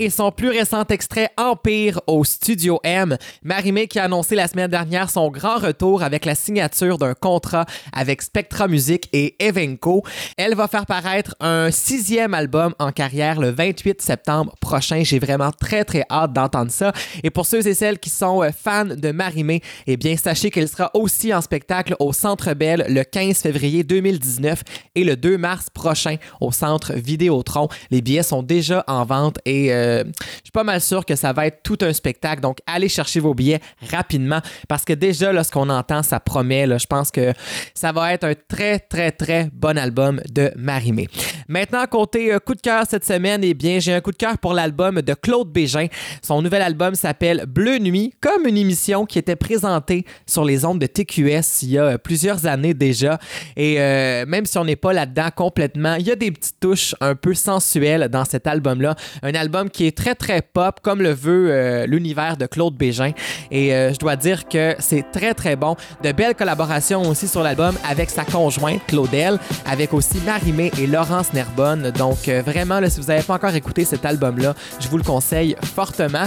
Son 0.10 0.32
plus 0.32 0.50
récent 0.50 0.84
extrait 0.90 1.30
Empire 1.38 2.00
au 2.08 2.24
Studio 2.24 2.80
M. 2.84 3.18
Marimé 3.44 3.88
qui 3.88 4.00
a 4.00 4.06
annoncé 4.06 4.36
la 4.36 4.48
semaine 4.48 4.70
dernière 4.70 5.10
son 5.10 5.30
grand 5.30 5.58
retour 5.58 6.04
avec 6.04 6.26
la 6.26 6.36
signature 6.36 6.98
d'un 6.98 7.14
contrat 7.14 7.66
avec 7.92 8.22
Spectra 8.22 8.68
Music 8.68 9.10
et 9.14 9.36
Evenco. 9.40 10.04
Elle 10.38 10.56
va 10.56 10.68
faire 10.68 10.86
paraître 10.86 11.36
un 11.40 11.70
sixième 11.72 12.34
album 12.34 12.74
en 12.80 12.92
carrière 12.92 13.40
le 13.40 13.50
28 13.50 14.02
septembre 14.02 14.56
prochain. 14.60 15.04
J'ai 15.04 15.20
vraiment 15.20 15.52
très 15.52 15.84
très 15.86 16.06
hâte 16.10 16.34
d'entendre 16.34 16.72
ça. 16.72 16.92
Et 17.24 17.30
pour 17.30 17.46
ceux 17.46 17.68
et 17.68 17.74
celles 17.74 18.00
qui 18.00 18.10
sont 18.10 18.42
euh, 18.42 18.50
fans 18.52 18.86
de 18.86 19.12
Marimé, 19.12 19.62
eh 19.88 19.98
bien 19.98 20.18
sachez 20.18 20.50
qu'elle 20.50 20.68
sera 20.68 20.92
aussi 20.94 21.34
en 21.34 21.42
spectacle 21.42 21.96
au 22.00 22.14
Centre 22.14 22.54
Bell 22.54 22.86
le 22.90 23.04
15 23.04 23.38
février 23.38 23.84
2019 23.84 24.64
et 24.96 25.04
le 25.04 25.16
2 25.16 25.38
mars 25.38 25.68
prochain 25.70 26.16
au 26.42 26.52
Centre 26.52 26.94
Vidéotron. 26.94 27.68
Les 27.92 28.02
billets 28.02 28.24
sont 28.24 28.44
déjà 28.44 28.84
en 28.88 29.06
vente 29.06 29.38
et 29.46 29.74
euh, 29.74 29.93
je 30.00 30.44
suis 30.44 30.52
pas 30.52 30.64
mal 30.64 30.82
sûr 30.82 31.06
que 31.06 31.16
ça 31.16 31.34
va 31.34 31.48
être 31.48 31.62
tout 31.64 31.78
un 31.82 31.94
spectacle. 31.94 32.42
Donc 32.42 32.58
allez 32.66 32.90
chercher 32.90 33.20
vos 33.20 33.34
billets 33.34 33.62
rapidement 33.92 34.40
parce 34.68 34.86
que 34.86 34.94
déjà 34.94 35.32
là, 35.32 35.44
ce 35.44 35.52
qu'on 35.52 35.70
entend, 35.70 36.04
ça 36.04 36.20
promet. 36.20 36.68
Je 36.78 36.86
pense 36.86 37.12
que 37.12 37.34
ça 37.74 37.92
va 37.92 38.14
être 38.14 38.24
un 38.24 38.34
très 38.48 38.80
très 38.80 39.12
très 39.12 39.50
bon 39.54 39.78
album 39.78 40.22
de 40.32 40.52
Marimé. 40.56 41.08
Maintenant, 41.48 41.86
côté 41.90 42.34
euh, 42.34 42.40
coup 42.40 42.56
de 42.56 42.62
cœur 42.62 42.86
cette 42.90 43.06
semaine, 43.06 43.44
eh 43.44 43.54
bien, 43.54 43.80
j'ai 43.80 43.94
un 43.94 44.02
coup 44.02 44.12
de 44.12 44.18
cœur 44.18 44.38
pour 44.38 44.54
l'album 44.54 45.02
de 45.02 45.14
Claude 45.14 45.52
Bégin. 45.52 45.88
Son 46.22 46.42
nouvel 46.42 46.62
album 46.62 46.96
s'appelle 46.96 47.46
Bleu 47.48 47.78
Nuit, 47.80 48.14
comme 48.22 48.48
une 48.48 48.58
émission 48.58 49.06
qui 49.06 49.20
était 49.20 49.36
présentée 49.36 50.06
sur 50.26 50.46
les 50.46 50.66
ondes 50.66 50.80
de 50.80 50.88
TQS 50.88 51.64
il 51.64 51.70
y 51.72 51.78
a 51.78 51.84
euh, 51.84 51.98
plusieurs 51.98 52.46
années 52.46 52.74
déjà. 52.74 53.20
Et 53.56 53.80
euh, 53.80 54.26
même 54.26 54.46
si 54.46 54.58
on 54.58 54.66
n'est 54.66 54.76
pas 54.76 54.94
là-dedans 54.94 55.30
complètement, 55.36 55.96
il 55.96 56.08
y 56.08 56.12
a 56.12 56.16
des 56.16 56.32
petites 56.32 56.60
touches 56.60 56.96
un 57.02 57.16
peu 57.16 57.34
sensuelles 57.34 58.08
dans 58.10 58.26
cet 58.26 58.48
album-là. 58.48 58.96
Un 59.22 59.34
album 59.34 59.70
qui 59.70 59.83
très 59.92 60.16
très 60.16 60.42
pop, 60.42 60.80
comme 60.82 61.02
le 61.02 61.14
veut 61.14 61.48
euh, 61.50 61.86
l'univers 61.86 62.38
de 62.38 62.46
Claude 62.46 62.76
Bégin. 62.76 63.12
Et 63.52 63.74
euh, 63.74 63.94
je 63.94 64.00
dois 64.00 64.16
dire 64.16 64.48
que 64.48 64.76
c'est 64.80 65.06
très 65.12 65.34
très 65.34 65.56
bon. 65.56 65.76
De 66.04 66.12
belles 66.12 66.36
collaborations 66.36 67.02
aussi 67.02 67.28
sur 67.28 67.44
l'album 67.44 67.76
avec 67.88 68.10
sa 68.10 68.24
conjointe 68.26 68.82
Claudel, 68.88 69.40
avec 69.66 69.94
aussi 69.94 70.20
Marimé 70.26 70.72
et 70.80 70.88
Laurence 70.88 71.34
Nerbonne. 71.34 71.92
Donc 71.92 72.28
euh, 72.28 72.42
vraiment, 72.46 72.80
si 72.88 73.00
vous 73.00 73.08
n'avez 73.08 73.24
pas 73.24 73.36
encore 73.36 73.56
écouté 73.56 73.86
cet 73.86 74.06
album-là, 74.06 74.54
je 74.80 74.88
vous 74.88 74.98
le 74.98 75.04
conseille 75.04 75.56
fortement. 75.76 76.26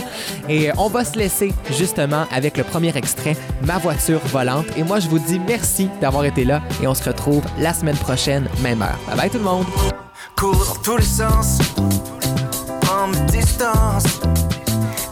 Et 0.48 0.70
on 0.78 0.88
va 0.88 1.04
se 1.04 1.18
laisser 1.18 1.52
justement 1.76 2.26
avec 2.32 2.57
le 2.57 2.64
premier 2.64 2.96
extrait, 2.96 3.36
Ma 3.66 3.78
voiture 3.78 4.20
volante. 4.26 4.66
Et 4.76 4.82
moi, 4.82 5.00
je 5.00 5.09
vous 5.09 5.18
dis 5.18 5.40
merci 5.40 5.88
d'avoir 6.00 6.24
été 6.24 6.44
là 6.44 6.62
et 6.82 6.86
on 6.86 6.94
se 6.94 7.04
retrouve 7.04 7.44
la 7.59 7.72
semaine 7.72 7.96
prochaine, 7.96 8.48
même 8.62 8.82
heure. 8.82 8.98
Bye 9.09 9.16
bye 9.16 9.30
tout 9.30 9.38
le 9.38 9.44
monde! 9.44 9.66
Distances. 13.26 14.20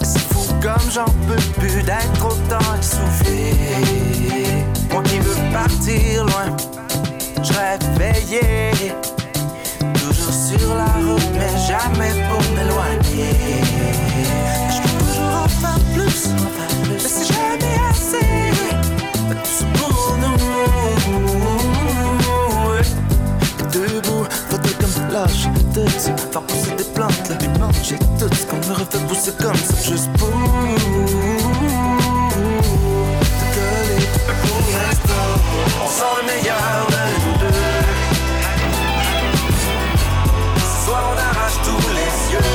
C'est 0.03 0.19
fou 0.19 0.45
comme 0.63 0.91
j'en 0.91 1.11
peux 1.27 1.43
plus 1.59 1.83
d'être 1.83 2.25
autant 2.25 2.75
essoufflé. 2.79 3.55
Moi 4.93 5.03
qui 5.05 5.19
veux 5.19 5.53
partir 5.53 6.25
loin, 6.25 6.57
je 7.43 7.53
rêve 7.53 7.81
veillé. 7.99 8.95
Toujours 9.95 10.33
sur 10.33 10.75
la 10.75 10.85
route, 10.85 11.31
mais 11.35 11.55
jamais 11.67 12.15
pour 12.29 12.43
m'éloigner. 12.55 13.63
Je 14.71 14.79
peux 14.83 14.97
toujours 15.05 15.35
en 15.45 15.49
faire 15.49 15.81
plus, 15.95 16.29
mais 16.89 16.99
c'est 16.99 17.27
jamais 17.33 17.77
assez. 17.91 18.27
Pour 19.75 20.17
nous. 20.21 20.39
Debout, 23.73 24.27
voter 24.51 24.75
comme 24.75 25.13
lâche 25.13 25.49
ça, 25.99 26.17
faire 26.17 26.43
pousser 26.43 26.75
des 26.77 26.85
plantes, 26.85 27.33
j'ai 27.87 27.99
tout 27.99 28.35
ce 28.35 28.47
qu'on 28.47 28.57
me 28.57 28.73
refait 28.73 28.99
pousser 29.07 29.33
comme 29.33 29.55
ça, 29.55 29.75
juste 29.91 30.09
pour 30.17 30.29
te 30.29 30.35
coller. 33.53 34.01
Pour 34.43 34.63
l'instant, 34.73 35.29
on 35.85 35.89
sent 35.89 36.15
le 36.19 36.25
meilleur 36.33 36.87
de 36.89 37.03
nous 37.21 37.37
deux. 37.41 37.61
Ce 40.57 40.87
soir, 40.87 41.03
on 41.13 41.17
arrache 41.19 41.59
tous 41.63 41.89
les 41.91 42.13
yeux. 42.33 42.53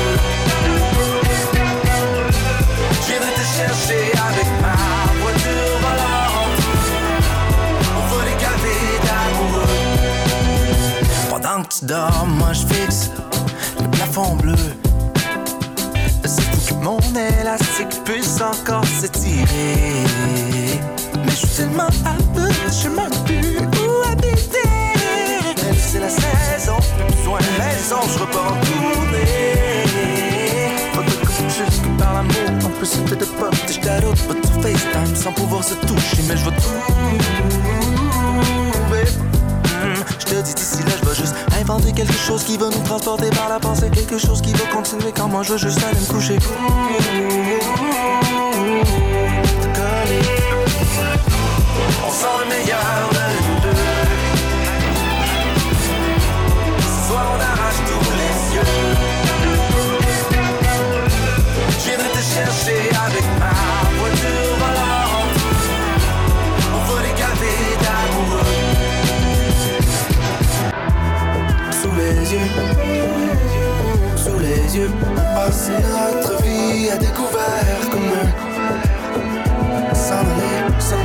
Je 3.02 3.06
viendrai 3.08 3.34
te 3.34 3.46
chercher 3.56 4.04
avec 4.30 4.50
ma 4.64 4.78
voiture 5.22 5.74
volante. 5.84 6.62
On 7.98 8.02
va 8.16 8.20
les 8.26 8.38
gaver 8.42 8.84
d'amoureux. 9.06 9.78
Pendant 11.30 11.60
que 11.62 11.70
tu 11.72 11.86
dors, 11.86 12.26
moi 12.26 12.52
je 12.54 12.66
fixe 12.66 13.12
le 13.80 13.88
plafond 13.92 14.36
bleu. 14.38 14.79
Élastique 17.80 18.04
puisse 18.04 18.42
encore 18.42 18.86
s'étirer. 18.86 19.46
Mais 21.26 21.32
je 21.32 21.36
suis 21.36 21.48
tellement 21.48 21.90
à 22.06 22.14
bout, 22.34 22.52
je 22.68 22.72
sais 22.72 22.90
même 22.90 23.10
plus 23.26 23.58
où 23.58 24.12
habiter. 24.12 24.70
C'est 25.78 26.00
la 26.00 26.10
saison, 26.10 26.76
plus 26.98 27.16
besoin 27.18 27.40
de 27.40 27.58
maison, 27.58 27.98
je 28.14 28.20
repars 28.20 28.54
en 28.54 28.60
tournée. 28.66 29.86
Pas 30.94 31.02
de 31.02 31.12
coupe 31.26 31.48
que 31.48 32.02
par 32.02 32.14
l'amour, 32.14 32.66
en 32.66 32.70
plus 32.70 32.86
c'était 32.86 33.16
de 33.16 33.26
pop, 33.26 33.56
j'étais 33.68 33.90
à 33.90 34.02
l'autre, 34.02 34.24
pas 34.28 34.36
FaceTime 34.62 35.16
sans 35.16 35.32
pouvoir 35.32 35.64
se 35.64 35.74
toucher, 35.76 36.22
mais 36.28 36.38
je 36.38 36.46
vais 36.46 36.56
trouver. 36.58 36.80
Hmm, 39.82 40.04
Je 40.20 40.26
te 40.26 40.36
dis 40.42 40.54
d'ici 40.54 40.84
là, 40.84 40.92
je 41.02 41.10
vais 41.10 41.16
juste 41.16 41.36
inventer 41.60 41.92
quelque 41.92 42.14
chose 42.14 42.44
qui 42.44 42.58
va 42.58 42.66
nous 42.66 42.84
transporter 42.84 43.30
par 43.32 43.50
la 43.50 43.60
pensée, 43.60 43.90
quelque 43.90 44.18
chose 44.18 44.42
qui 44.42 44.52
va 44.54 44.66
continuer 44.74 45.12
quand 45.16 45.28
moi 45.28 45.42
je 45.44 45.54
veux 45.54 45.58
juste 45.58 45.84
aller 45.84 46.00
me 46.00 46.14
coucher. 46.14 46.38
Yeux, 74.80 74.92
notre 75.82 76.42
vie 76.44 76.90
à 76.90 76.98
découvert 76.98 77.82
comme 77.92 78.10
eux. 78.22 78.30
S'en 79.94 80.24
aller, 80.32 80.60
s'en 80.80 80.96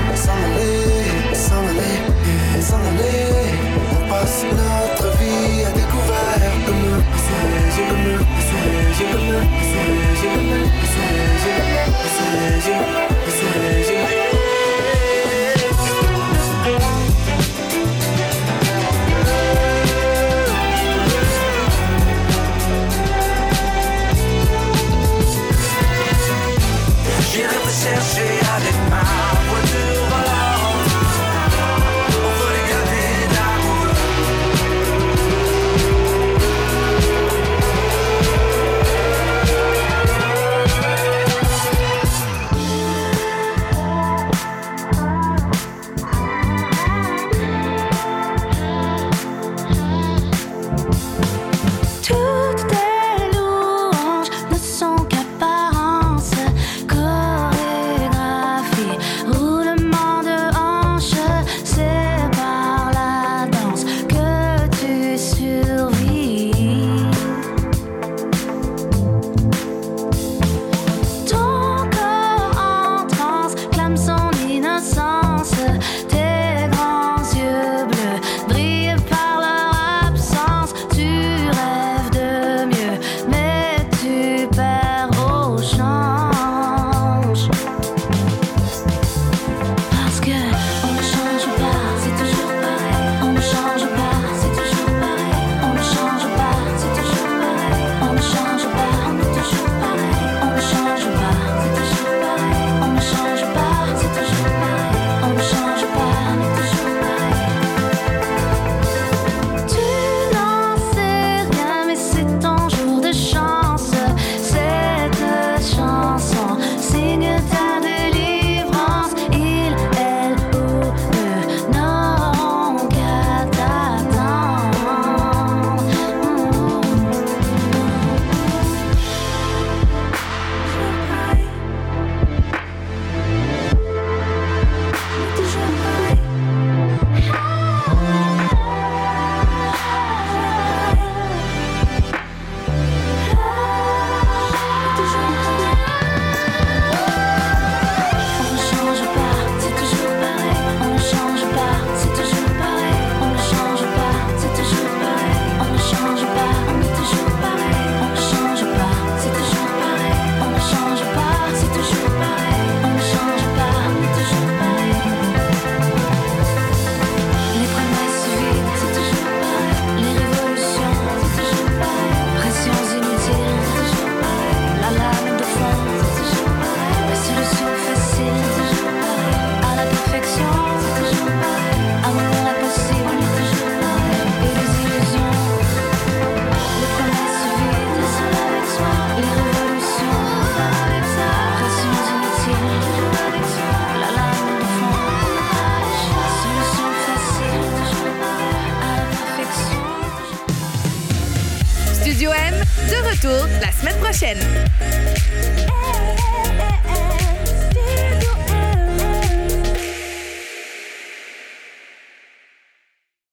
aller, 0.46 1.34
s'en 1.34 1.62
aller, 1.72 1.96
s'en 2.62 2.76
aller. 2.76 3.24
On 3.92 4.08
passe 4.08 4.44
notre 4.44 5.08
vie 5.18 5.64
à 5.64 5.70
découvert 5.70 6.54
comme 6.66 6.84
eux. 6.92 7.02
Comme 7.88 8.06
eux, 8.06 8.18
comme 8.18 8.58
eux, 8.58 8.66
les 8.74 9.00
yeux, 9.00 9.12
comme 9.12 10.38
eux, 10.40 10.43